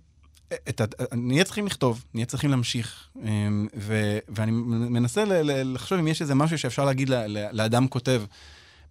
את, 0.68 0.80
נהיה 1.12 1.44
צריכים 1.44 1.66
לכתוב, 1.66 2.04
נהיה 2.14 2.26
צריכים 2.26 2.50
להמשיך. 2.50 3.08
אה, 3.24 3.48
ו, 3.76 4.18
ואני 4.28 4.50
מנסה 4.90 5.24
ל, 5.24 5.32
ל, 5.32 5.74
לחשוב 5.74 5.98
אם 5.98 6.08
יש 6.08 6.22
איזה 6.22 6.34
משהו 6.34 6.58
שאפשר 6.58 6.84
להגיד 6.84 7.08
ל, 7.08 7.14
ל, 7.14 7.46
לאדם 7.52 7.88
כותב. 7.88 8.22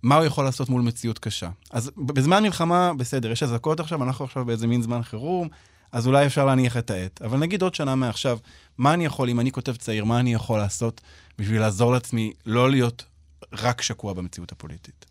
מה 0.03 0.15
הוא 0.15 0.25
יכול 0.25 0.43
לעשות 0.43 0.69
מול 0.69 0.81
מציאות 0.81 1.19
קשה. 1.19 1.49
אז 1.71 1.91
בזמן 1.97 2.43
מלחמה, 2.43 2.93
בסדר, 2.93 3.31
יש 3.31 3.43
אזעקות 3.43 3.79
עכשיו, 3.79 4.03
אנחנו 4.03 4.25
עכשיו 4.25 4.45
באיזה 4.45 4.67
מין 4.67 4.81
זמן 4.81 5.03
חירום, 5.03 5.47
אז 5.91 6.07
אולי 6.07 6.25
אפשר 6.25 6.45
להניח 6.45 6.77
את 6.77 6.91
העט. 6.91 7.21
אבל 7.21 7.37
נגיד 7.37 7.61
עוד 7.61 7.75
שנה 7.75 7.95
מעכשיו, 7.95 8.37
מה 8.77 8.93
אני 8.93 9.05
יכול, 9.05 9.29
אם 9.29 9.39
אני 9.39 9.51
כותב 9.51 9.75
צעיר, 9.75 10.05
מה 10.05 10.19
אני 10.19 10.33
יכול 10.33 10.59
לעשות 10.59 11.01
בשביל 11.37 11.61
לעזור 11.61 11.91
לעצמי 11.91 12.33
לא 12.45 12.71
להיות 12.71 13.05
רק 13.53 13.81
שקוע 13.81 14.13
במציאות 14.13 14.51
הפוליטית? 14.51 15.05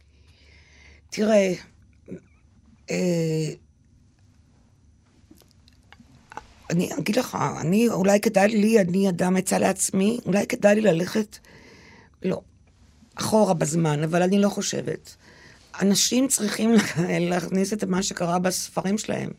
תראה, 1.11 1.55
אה, 2.91 3.53
אני 6.71 6.91
אגיד 6.99 7.17
לך, 7.17 7.39
אני, 7.61 7.89
אולי 7.89 8.21
כדאי 8.21 8.49
לי, 8.49 8.81
אני 8.81 9.09
אדם 9.09 9.37
עצה 9.37 9.59
לעצמי, 9.59 10.19
אולי 10.27 10.47
כדאי 10.47 10.75
לי 10.75 10.81
ללכת, 10.81 11.39
לא. 12.23 12.41
אחורה 13.15 13.55
בזמן, 13.55 14.03
אבל 14.03 14.23
אני 14.23 14.39
לא 14.39 14.49
חושבת. 14.49 15.17
אנשים 15.83 16.29
צריכים 16.29 16.75
להכניס 17.31 17.73
את 17.73 17.85
מה 17.85 18.03
שקרה 18.03 18.39
בספרים 18.39 18.99
שלהם. 18.99 19.31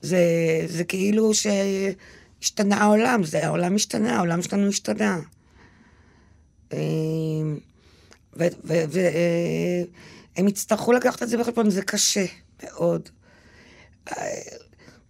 זה, 0.00 0.20
זה 0.66 0.84
כאילו 0.84 1.32
שהשתנה 1.34 2.76
העולם, 2.76 3.24
זה 3.24 3.46
העולם 3.46 3.74
השתנה, 3.74 4.16
העולם 4.16 4.42
שלנו 4.42 4.68
השתנה. 4.68 5.20
והם 8.32 10.48
יצטרכו 10.48 10.92
לקחת 10.92 11.22
את 11.22 11.28
זה 11.28 11.38
בחשבון, 11.38 11.70
זה 11.70 11.82
קשה 11.82 12.24
מאוד. 12.62 13.08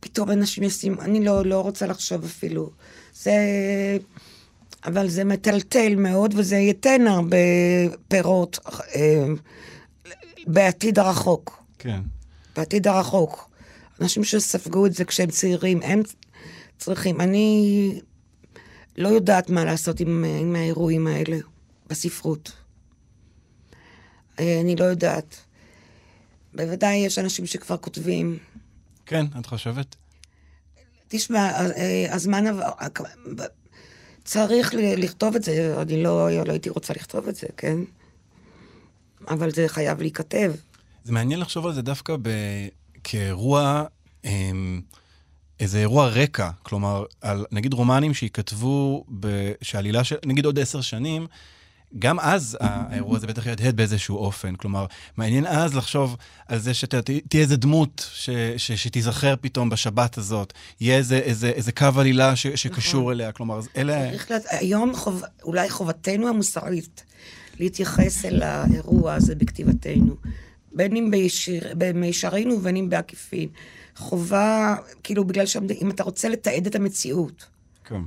פתאום 0.01 0.31
אנשים 0.31 0.63
ישים, 0.63 1.01
אני 1.01 1.25
לא, 1.25 1.45
לא 1.45 1.61
רוצה 1.61 1.87
לחשוב 1.87 2.25
אפילו. 2.25 2.71
זה... 3.15 3.33
אבל 4.87 5.09
זה 5.09 5.25
מטלטל 5.25 5.95
מאוד, 5.97 6.35
וזה 6.37 6.57
ייתן 6.57 7.07
הרבה 7.07 7.37
פירות 8.09 8.59
אה, 8.95 9.27
בעתיד 10.47 10.99
הרחוק. 10.99 11.63
כן. 11.79 12.01
בעתיד 12.57 12.87
הרחוק. 12.87 13.51
אנשים 14.01 14.25
שספגו 14.25 14.87
את 14.87 14.95
זה 14.95 15.05
כשהם 15.05 15.31
צעירים, 15.31 15.83
הם 15.83 16.03
צריכים. 16.79 17.21
אני 17.21 18.01
לא 18.97 19.09
יודעת 19.09 19.51
מה 19.51 19.65
לעשות 19.65 20.01
עם, 20.01 20.25
עם 20.41 20.57
האירועים 20.57 21.07
האלה 21.07 21.37
בספרות. 21.87 22.53
אה, 24.41 24.61
אני 24.61 24.77
לא 24.77 24.85
יודעת. 24.85 25.37
בוודאי 26.55 26.97
יש 26.97 27.19
אנשים 27.19 27.47
שכבר 27.47 27.77
כותבים. 27.77 28.39
כן, 29.07 29.27
את 29.41 29.47
חושבת? 29.47 29.97
תשמע, 31.09 31.51
אה, 31.77 32.07
הזמן 32.11 32.47
עבר... 32.47 32.71
צריך 34.25 34.75
לכתוב 34.75 35.35
את 35.35 35.43
זה, 35.43 35.75
אני 35.83 36.03
לא, 36.03 36.45
לא 36.45 36.53
הייתי 36.53 36.71
רוצה 36.71 36.93
לכתוב 36.93 37.29
את 37.29 37.37
זה, 37.37 37.47
כן? 37.57 37.79
אבל 39.29 39.51
זה 39.51 39.69
חייב 39.69 40.01
להיכתב. 40.01 40.53
זה 41.05 41.13
מעניין 41.13 41.41
לחשוב 41.41 41.67
על 41.67 41.73
זה 41.73 41.83
דווקא 41.83 42.17
ב... 42.23 42.29
כאירוע, 43.05 43.85
אמ, 44.25 44.81
איזה 45.61 45.79
אירוע 45.79 46.09
רקע, 46.09 46.51
כלומר, 46.63 47.05
על 47.21 47.45
נגיד 47.53 47.75
רומנים 47.75 48.15
שייכתבו, 48.15 49.05
שעלילה 49.63 50.05
של, 50.05 50.17
נגיד 50.27 50.45
עוד 50.45 50.59
עשר 50.59 50.81
שנים, 50.81 51.27
גם 51.99 52.21
אז 52.21 52.57
האירוע 52.61 53.17
הזה 53.17 53.27
בטח 53.27 53.47
יהדהד 53.47 53.77
באיזשהו 53.77 54.17
אופן. 54.17 54.57
כלומר, 54.57 54.87
מעניין 55.17 55.47
אז 55.47 55.75
לחשוב 55.75 56.17
על 56.49 56.59
זה 56.59 56.75
שתהיה 56.75 57.21
איזה 57.35 57.57
דמות 57.57 58.11
ש, 58.15 58.31
ש, 58.57 58.73
שתיזכר 58.73 59.35
פתאום 59.41 59.71
בשבת 59.71 60.19
הזאת. 60.19 60.53
יהיה 60.81 60.97
איזה, 60.97 61.19
איזה, 61.19 61.49
איזה 61.49 61.73
קו 61.73 61.87
עלילה 61.97 62.37
ש, 62.37 62.47
שקשור 62.47 63.01
נכון. 63.01 63.13
אליה. 63.13 63.33
כלומר, 63.33 63.61
אלה... 63.77 64.11
היום 64.51 64.97
חוב, 64.97 65.23
אולי 65.43 65.71
חובתנו 65.71 66.29
המוסרית 66.29 67.05
להתייחס 67.61 68.25
אל 68.25 68.43
האירוע 68.43 69.15
הזה 69.15 69.35
בכתיבתנו. 69.35 70.15
בין 70.75 70.97
אם 70.97 71.11
במישרינו 71.79 72.55
ובין 72.55 72.77
אם 72.77 72.89
בעקיפין. 72.91 73.49
חובה, 73.97 74.75
כאילו, 75.03 75.25
בגלל 75.25 75.47
שאם 75.47 75.91
אתה 75.91 76.03
רוצה 76.03 76.29
לתעד 76.29 76.67
את 76.67 76.75
המציאות. 76.75 77.47
כן. 77.85 78.01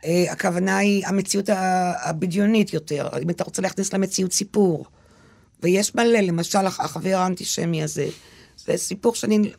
Uh, 0.00 0.06
הכוונה 0.30 0.76
היא 0.76 1.06
המציאות 1.06 1.48
הבדיונית 2.04 2.72
יותר, 2.72 3.08
אם 3.22 3.30
אתה 3.30 3.44
רוצה 3.44 3.62
להכניס 3.62 3.92
למציאות 3.92 4.32
סיפור. 4.32 4.86
ויש 5.62 5.94
מלא, 5.94 6.20
למשל, 6.20 6.66
החבר 6.66 7.16
האנטישמי 7.16 7.82
הזה, 7.82 8.06
זה 8.56 8.76
סיפור 8.76 9.14
שאני 9.14 9.50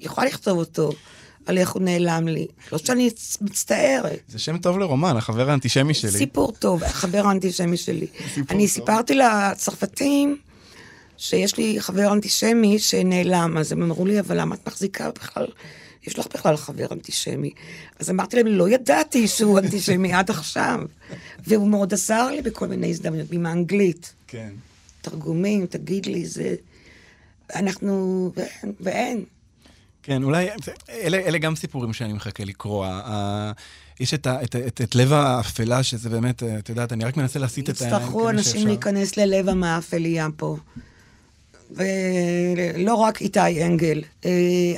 יכולה 0.00 0.26
לכתוב 0.26 0.58
אותו. 0.58 0.92
על 1.46 1.58
איך 1.58 1.70
הוא 1.70 1.82
נעלם 1.82 2.28
לי. 2.28 2.46
לא 2.72 2.78
שאני 2.78 3.10
מצטערת. 3.40 4.20
זה 4.28 4.38
שם 4.38 4.58
טוב 4.58 4.78
לרומן, 4.78 5.16
החבר 5.16 5.50
האנטישמי 5.50 5.94
שלי. 5.94 6.10
סיפור 6.10 6.52
טוב, 6.52 6.84
החבר 6.84 7.26
האנטישמי 7.26 7.76
שלי. 7.76 8.06
אני 8.50 8.66
טוב. 8.66 8.66
סיפרתי 8.66 9.14
לצרפתים 9.14 10.36
שיש 11.22 11.56
לי 11.56 11.80
חבר 11.80 12.12
אנטישמי 12.12 12.78
שנעלם, 12.78 13.56
אז 13.58 13.72
הם 13.72 13.82
אמרו 13.82 14.06
לי, 14.06 14.20
אבל 14.20 14.40
למה 14.40 14.54
את 14.54 14.66
מחזיקה 14.66 15.10
בכלל 15.10 15.46
יש 16.06 16.18
לך 16.18 16.26
בכלל 16.34 16.56
חבר 16.56 16.86
אנטישמי. 16.92 17.50
אז 17.98 18.10
אמרתי 18.10 18.36
להם, 18.36 18.46
לא 18.46 18.68
ידעתי 18.68 19.28
שהוא 19.28 19.58
אנטישמי 19.58 20.12
עד 20.12 20.30
עכשיו. 20.30 20.80
והוא 21.46 21.68
מאוד 21.68 21.92
עזר 21.92 22.30
לי 22.30 22.42
בכל 22.42 22.66
מיני 22.66 22.90
הזדמנויות, 22.90 23.32
עם 23.32 23.46
האנגלית. 23.46 24.14
כן. 24.26 24.50
תרגומים, 25.02 25.66
תגיד 25.66 26.06
לי, 26.06 26.26
זה... 26.26 26.54
אנחנו... 27.54 28.30
ואין. 28.36 28.72
ואין. 28.80 29.24
כן, 30.02 30.22
אולי, 30.22 30.48
אלה, 30.90 31.18
אלה 31.18 31.38
גם 31.38 31.56
סיפורים 31.56 31.92
שאני 31.92 32.12
מחכה 32.12 32.44
לקרוא. 32.44 32.86
יש 34.00 34.14
את, 34.14 34.26
את, 34.26 34.56
את, 34.56 34.80
את 34.80 34.94
לב 34.94 35.12
האפלה, 35.12 35.82
שזה 35.82 36.08
באמת, 36.08 36.42
את 36.42 36.68
יודעת, 36.68 36.92
אני 36.92 37.04
רק 37.04 37.16
מנסה 37.16 37.38
להסיט 37.38 37.70
את 37.70 37.80
העיניים 37.80 38.02
יצטרכו 38.02 38.30
אנשים 38.30 38.66
להיכנס 38.66 39.16
ללב 39.16 39.48
המאפליה 39.48 40.28
פה. 40.36 40.56
ולא 41.74 42.94
רק 42.94 43.20
איתי 43.20 43.64
אנגל, 43.64 44.02
אה, 44.24 44.30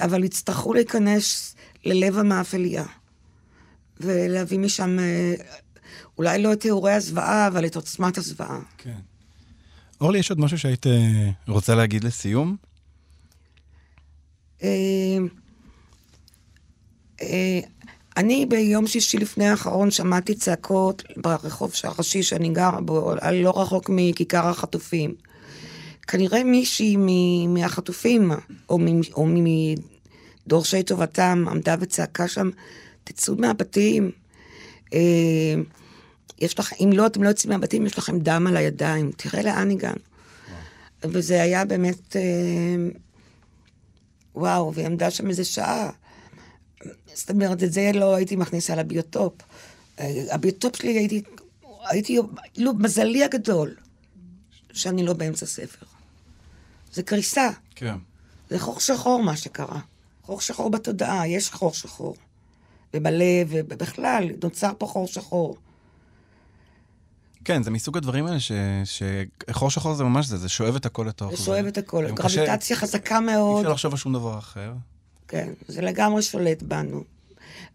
אבל 0.05 0.25
יצטרכו 0.25 0.75
להיכנס 0.75 1.55
ללב 1.85 2.19
המאפליה, 2.19 2.85
ולהביא 4.01 4.59
משם 4.59 4.99
אה, 4.99 5.35
אולי 6.19 6.43
לא 6.43 6.53
את 6.53 6.61
תיאורי 6.61 6.93
הזוועה, 6.93 7.47
אבל 7.47 7.67
את 7.67 7.77
עוצמת 7.77 8.19
הזוועה. 8.19 8.61
כן. 8.79 8.99
אורלי, 10.01 10.19
יש 10.19 10.31
עוד 10.31 10.41
משהו 10.41 10.59
שהיית 10.59 10.87
אה, 10.87 11.31
רוצה 11.49 11.75
להגיד 11.75 12.05
לסיום? 12.05 12.57
אני 18.17 18.47
ביום 18.47 18.87
שישי 18.87 19.19
לפני 19.19 19.49
האחרון 19.49 19.91
שמעתי 19.91 20.35
צעקות 20.35 21.03
ברחוב 21.17 21.73
הראשי 21.85 22.23
שאני 22.23 22.49
גרה 22.49 22.81
בו, 22.81 23.15
לא 23.33 23.61
רחוק 23.61 23.91
מכיכר 23.93 24.49
החטופים. 24.49 25.15
כנראה 26.07 26.45
מישהי 26.45 26.97
מהחטופים, 27.49 28.33
או, 28.69 28.79
או 29.15 29.27
מדורשי 30.47 30.83
טובתם, 30.83 31.45
עמדה 31.51 31.77
וצעקה 31.81 32.29
שם, 32.29 32.51
תצאו 33.05 33.37
מהבתים. 33.37 34.11
אה, 34.95 35.55
יש 36.39 36.59
לך, 36.59 36.73
אם 36.81 36.91
לא, 36.93 37.07
אתם 37.07 37.23
לא 37.23 37.29
יוצאים 37.29 37.53
מהבתים, 37.53 37.87
יש 37.87 37.99
לכם 37.99 38.19
דם 38.19 38.47
על 38.47 38.57
הידיים, 38.57 39.11
תראה 39.17 39.43
לאן 39.43 39.71
הגענו. 39.71 40.01
וזה 41.03 41.43
היה 41.43 41.65
באמת, 41.65 42.17
אה, 42.17 42.23
וואו, 44.35 44.75
והיא 44.75 44.87
עמדה 44.87 45.11
שם 45.11 45.29
איזה 45.29 45.45
שעה. 45.45 45.91
זאת 47.15 47.31
אומרת, 47.31 47.63
את 47.63 47.73
זה 47.73 47.91
לא 47.95 48.15
הייתי 48.15 48.37
מכניסה 48.37 48.77
לביוטופ. 48.77 49.33
אה, 50.01 50.25
הביוטופ 50.31 50.77
שלי 50.77 50.99
הייתי, 50.99 51.23
הייתי, 51.89 52.19
לא, 52.57 52.73
מזלי 52.79 53.25
הגדול, 53.25 53.75
שאני 54.73 55.03
לא 55.03 55.13
באמצע 55.13 55.47
ספר. 55.47 55.87
זה 56.95 57.03
קריסה. 57.03 57.51
כן. 57.75 57.97
זה 58.51 58.59
חור 58.59 58.81
שחור 58.81 59.23
מה 59.23 59.37
שקרה. 59.37 59.81
חור 60.23 60.41
שחור 60.41 60.71
בתודעה, 60.71 61.29
יש 61.29 61.51
חור 61.51 61.73
שחור. 61.73 62.17
ובלב, 62.95 63.49
ובכלל, 63.51 64.29
נוצר 64.43 64.73
פה 64.79 64.87
חור 64.87 65.07
שחור. 65.07 65.57
כן, 67.45 67.63
זה 67.63 67.71
מסוג 67.71 67.97
הדברים 67.97 68.27
האלה 68.27 68.41
ש... 68.41 68.53
שחור 68.85 69.71
שחור 69.71 69.95
זה 69.95 70.05
ממש 70.05 70.27
זה, 70.27 70.37
זה 70.37 70.49
שואב 70.49 70.77
את 70.77 70.87
הכל 70.87 71.05
לתוך. 71.09 71.31
זה 71.31 71.37
שואב 71.37 71.67
את 71.67 71.79
הכל, 71.79 72.07
גרביטציה 72.07 72.57
קשה... 72.57 72.75
חזקה 72.75 73.21
מאוד. 73.21 73.57
אי 73.57 73.61
אפשר 73.61 73.73
לחשוב 73.73 73.93
על 73.93 73.99
שום 73.99 74.13
דבר 74.13 74.39
אחר. 74.39 74.73
כן, 75.29 75.53
זה 75.69 75.81
לגמרי 75.81 76.23
שולט 76.23 76.63
בנו. 76.63 77.05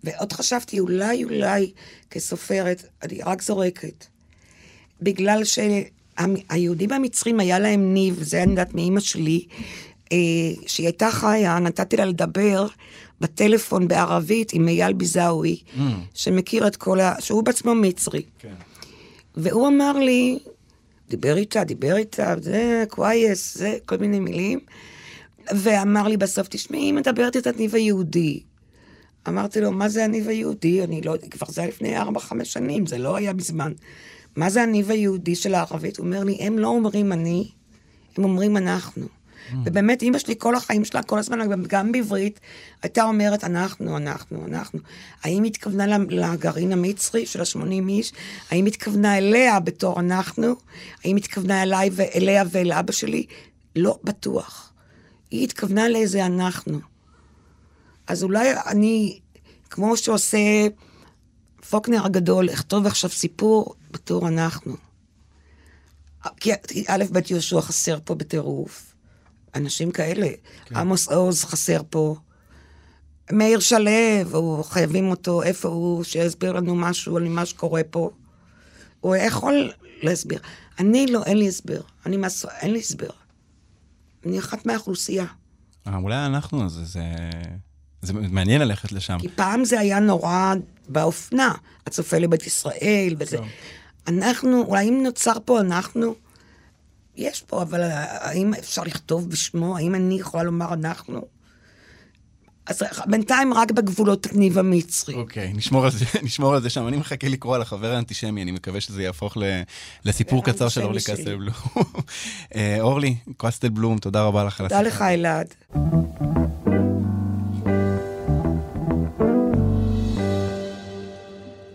ועוד 0.03 0.34
חשבתי, 0.34 0.79
אולי, 0.79 1.23
אולי, 1.23 1.71
כסופרת, 2.10 2.84
אני 3.03 3.21
רק 3.21 3.41
זורקת, 3.41 4.05
בגלל 5.01 5.43
ש... 5.43 5.60
היהודים 6.49 6.91
המצרים 6.91 7.39
היה 7.39 7.60
להם 7.60 7.93
ניב, 7.93 8.23
זה 8.23 8.43
אני 8.43 8.51
יודעת 8.51 8.75
מאימא 8.75 8.99
שלי, 8.99 9.45
אה, 10.12 10.17
שהיא 10.67 10.86
הייתה 10.86 11.12
חיה, 11.12 11.60
נתתי 11.60 11.97
לה 11.97 12.05
לדבר 12.05 12.67
בטלפון 13.21 13.88
בערבית 13.88 14.53
עם 14.53 14.67
אייל 14.67 14.93
ביזאווי, 14.93 15.60
mm. 15.77 15.79
שמכיר 16.13 16.67
את 16.67 16.75
כל 16.75 16.99
ה... 16.99 17.15
שהוא 17.19 17.43
בעצמו 17.43 17.75
מצרי. 17.75 18.21
כן. 18.39 18.53
והוא 19.36 19.67
אמר 19.67 19.91
לי, 19.91 20.39
דיבר 21.10 21.38
איתה, 21.38 21.63
דיבר 21.63 21.95
איתה, 21.95 22.36
זה 22.41 22.84
קווייס, 22.89 23.58
זה 23.58 23.77
כל 23.85 23.98
מיני 23.98 24.19
מילים, 24.19 24.60
ואמר 25.56 26.08
לי 26.08 26.17
בסוף, 26.17 26.48
תשמעי, 26.48 26.81
היא 26.81 26.94
מדברת 26.94 27.37
את 27.37 27.48
הניב 27.48 27.75
היהודי. 27.75 28.44
אמרתי 29.27 29.62
לו, 29.62 29.71
מה 29.71 29.89
זה 29.89 30.04
הניב 30.04 30.27
היהודי? 30.27 30.83
אני 30.83 31.02
לא, 31.02 31.15
כבר 31.31 31.48
זה 31.50 31.62
היה 31.62 31.67
לפני 31.67 31.98
ארבע, 31.98 32.19
חמש 32.19 32.54
שנים, 32.54 32.85
זה 32.85 32.98
לא 32.98 33.15
היה 33.15 33.33
מזמן. 33.33 33.71
מה 34.40 34.50
זה 34.50 34.63
הניב 34.63 34.92
היהודי 34.92 35.35
של 35.35 35.56
הערבית? 35.56 35.98
הוא 35.98 36.06
אומר 36.06 36.23
לי, 36.23 36.37
הם 36.40 36.60
לא 36.60 36.67
אומרים 36.67 37.12
אני, 37.12 37.52
הם 38.17 38.23
אומרים 38.23 38.58
אנחנו. 38.58 39.06
Mm. 39.06 39.56
ובאמת, 39.65 40.02
אימא 40.02 40.17
שלי 40.17 40.35
כל 40.37 40.56
החיים 40.56 40.85
שלה, 40.85 41.04
כל 41.04 41.19
הזמן, 41.19 41.40
גם 41.67 41.92
בעברית, 41.92 42.40
הייתה 42.83 43.04
אומרת, 43.04 43.44
אנחנו, 43.44 43.98
אנחנו, 43.98 44.46
אנחנו. 44.48 44.79
האם 45.23 45.44
התכוונה 45.44 45.98
לגרעין 45.98 46.71
המצרי 46.71 47.25
של 47.25 47.42
ה-80 47.42 47.90
איש? 47.90 48.12
האם 48.52 48.65
התכוונה 48.65 49.17
אליה 49.17 49.60
בתור 49.60 50.00
אנחנו? 50.00 50.56
האם 51.04 51.15
התכוונה 51.15 51.63
אליי 51.63 51.90
ואליה 51.94 52.44
ואל 52.52 52.71
אבא 52.71 52.92
שלי? 52.92 53.25
לא 53.75 54.00
בטוח. 54.04 54.73
היא 55.31 55.44
התכוונה 55.44 55.90
לאיזה 55.90 56.25
אנחנו. 56.25 56.79
אז 58.08 58.23
אולי 58.23 58.50
אני, 58.65 59.19
כמו 59.69 59.98
שעושה 59.98 60.67
פוקנר 61.69 62.06
הגדול, 62.06 62.50
אכתוב 62.50 62.85
עכשיו 62.85 63.10
סיפור 63.10 63.75
בתור 63.92 64.27
אנחנו. 64.27 64.75
כי 66.37 66.52
א', 66.87 67.04
ב' 67.12 67.19
יהושע 67.29 67.62
חסר 67.62 67.98
פה 68.04 68.15
בטירוף. 68.15 68.94
אנשים 69.56 69.92
כאלה. 69.92 70.27
כן. 70.65 70.75
עמוס 70.75 71.08
עוז 71.08 71.44
חסר 71.44 71.81
פה. 71.90 72.15
מאיר 73.31 73.60
שלו, 73.60 73.92
הוא 74.31 74.63
חייבים 74.63 75.10
אותו, 75.10 75.44
איפה 75.44 75.67
הוא, 75.67 76.04
שיסביר 76.04 76.54
לנו 76.54 76.75
משהו 76.75 77.17
על 77.17 77.27
מה 77.27 77.46
שקורה 77.46 77.81
פה. 77.83 78.10
הוא 79.00 79.15
יכול 79.15 79.71
להסביר. 80.02 80.40
אני 80.79 81.08
לא, 81.08 81.23
אין 81.23 81.37
לי 81.37 81.48
הסבר. 81.48 81.81
אני 82.06 82.17
מס... 82.17 82.46
אין 82.46 82.71
לי 82.71 82.79
הסבר. 82.79 83.10
אני 84.25 84.40
אחת 84.40 84.65
מהאוכלוסייה. 84.65 85.25
אה, 85.87 85.98
אולי 85.98 86.25
אנחנו, 86.25 86.69
זה, 86.69 86.85
זה, 86.85 87.04
זה 88.02 88.13
מעניין 88.13 88.62
ללכת 88.62 88.92
לשם. 88.92 89.17
כי 89.19 89.27
פעם 89.29 89.65
זה 89.65 89.79
היה 89.79 90.00
נורא 90.00 90.54
באופנה, 90.90 91.54
הצופה 91.87 92.17
לבית 92.17 92.48
ישראל 92.48 93.15
וזה. 93.19 93.37
כן. 93.37 93.44
אנחנו, 94.08 94.62
אולי 94.62 94.89
אם 94.89 95.04
נוצר 95.04 95.33
פה 95.45 95.60
אנחנו, 95.60 96.15
יש 97.15 97.41
פה, 97.41 97.62
אבל 97.62 97.81
האם 97.91 98.54
אפשר 98.54 98.83
לכתוב 98.83 99.29
בשמו? 99.29 99.77
האם 99.77 99.95
אני 99.95 100.19
יכולה 100.19 100.43
לומר 100.43 100.73
אנחנו? 100.73 101.21
אז 102.69 102.83
בינתיים 103.06 103.54
רק 103.54 103.71
בגבולות 103.71 104.27
ניב 104.33 104.58
המצרי. 104.58 105.15
אוקיי, 105.15 105.54
נשמור 105.54 105.85
על 105.85 105.91
זה, 105.91 106.06
נשמור 106.23 106.56
על 106.56 106.62
זה 106.62 106.69
שם. 106.69 106.87
אני 106.87 106.97
מחכה 106.97 107.27
לקרוא 107.27 107.56
על 107.56 107.62
החבר 107.62 107.95
האנטישמי, 107.95 108.43
אני 108.43 108.52
מקווה 108.52 108.81
שזה 108.81 109.04
יהפוך 109.04 109.37
לסיפור 110.06 110.43
קצר 110.43 110.69
של 110.69 110.81
אורלי 110.81 111.00
קסטלבלום. 111.00 111.54
אה, 112.56 112.77
אורלי 112.79 113.15
קסטלבלום, 113.37 113.97
תודה 113.97 114.23
רבה 114.23 114.43
לך 114.43 114.60
על 114.60 114.65
הסיפור. 114.65 114.83
תודה 114.83 114.95
לך, 114.95 115.02
אלעד. 115.02 115.54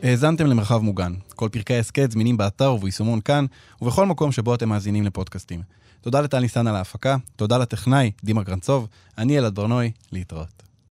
האזנתם 0.05 0.47
למרחב 0.47 0.79
מוגן. 0.79 1.13
כל 1.29 1.49
פרקי 1.53 1.75
ההסכת 1.75 2.11
זמינים 2.11 2.37
באתר 2.37 2.73
וביישומון 2.73 3.21
כאן, 3.21 3.47
ובכל 3.83 4.07
מקום 4.07 4.33
שבו 4.33 4.55
אתם 4.55 4.69
מאזינים 4.69 5.05
לפודקאסטים. 5.05 5.63
תודה 6.01 6.21
לטל 6.21 6.41
ניסן 6.41 6.67
על 6.67 6.77
ההפקה, 6.77 7.17
תודה 7.37 7.59
לטכנאי, 7.59 8.11
דימה 8.25 8.43
גרנצוב, 8.43 8.89
אני 9.19 9.39
אלעד 9.39 9.55
ברנועי, 9.55 9.91
להתראות. 10.13 10.64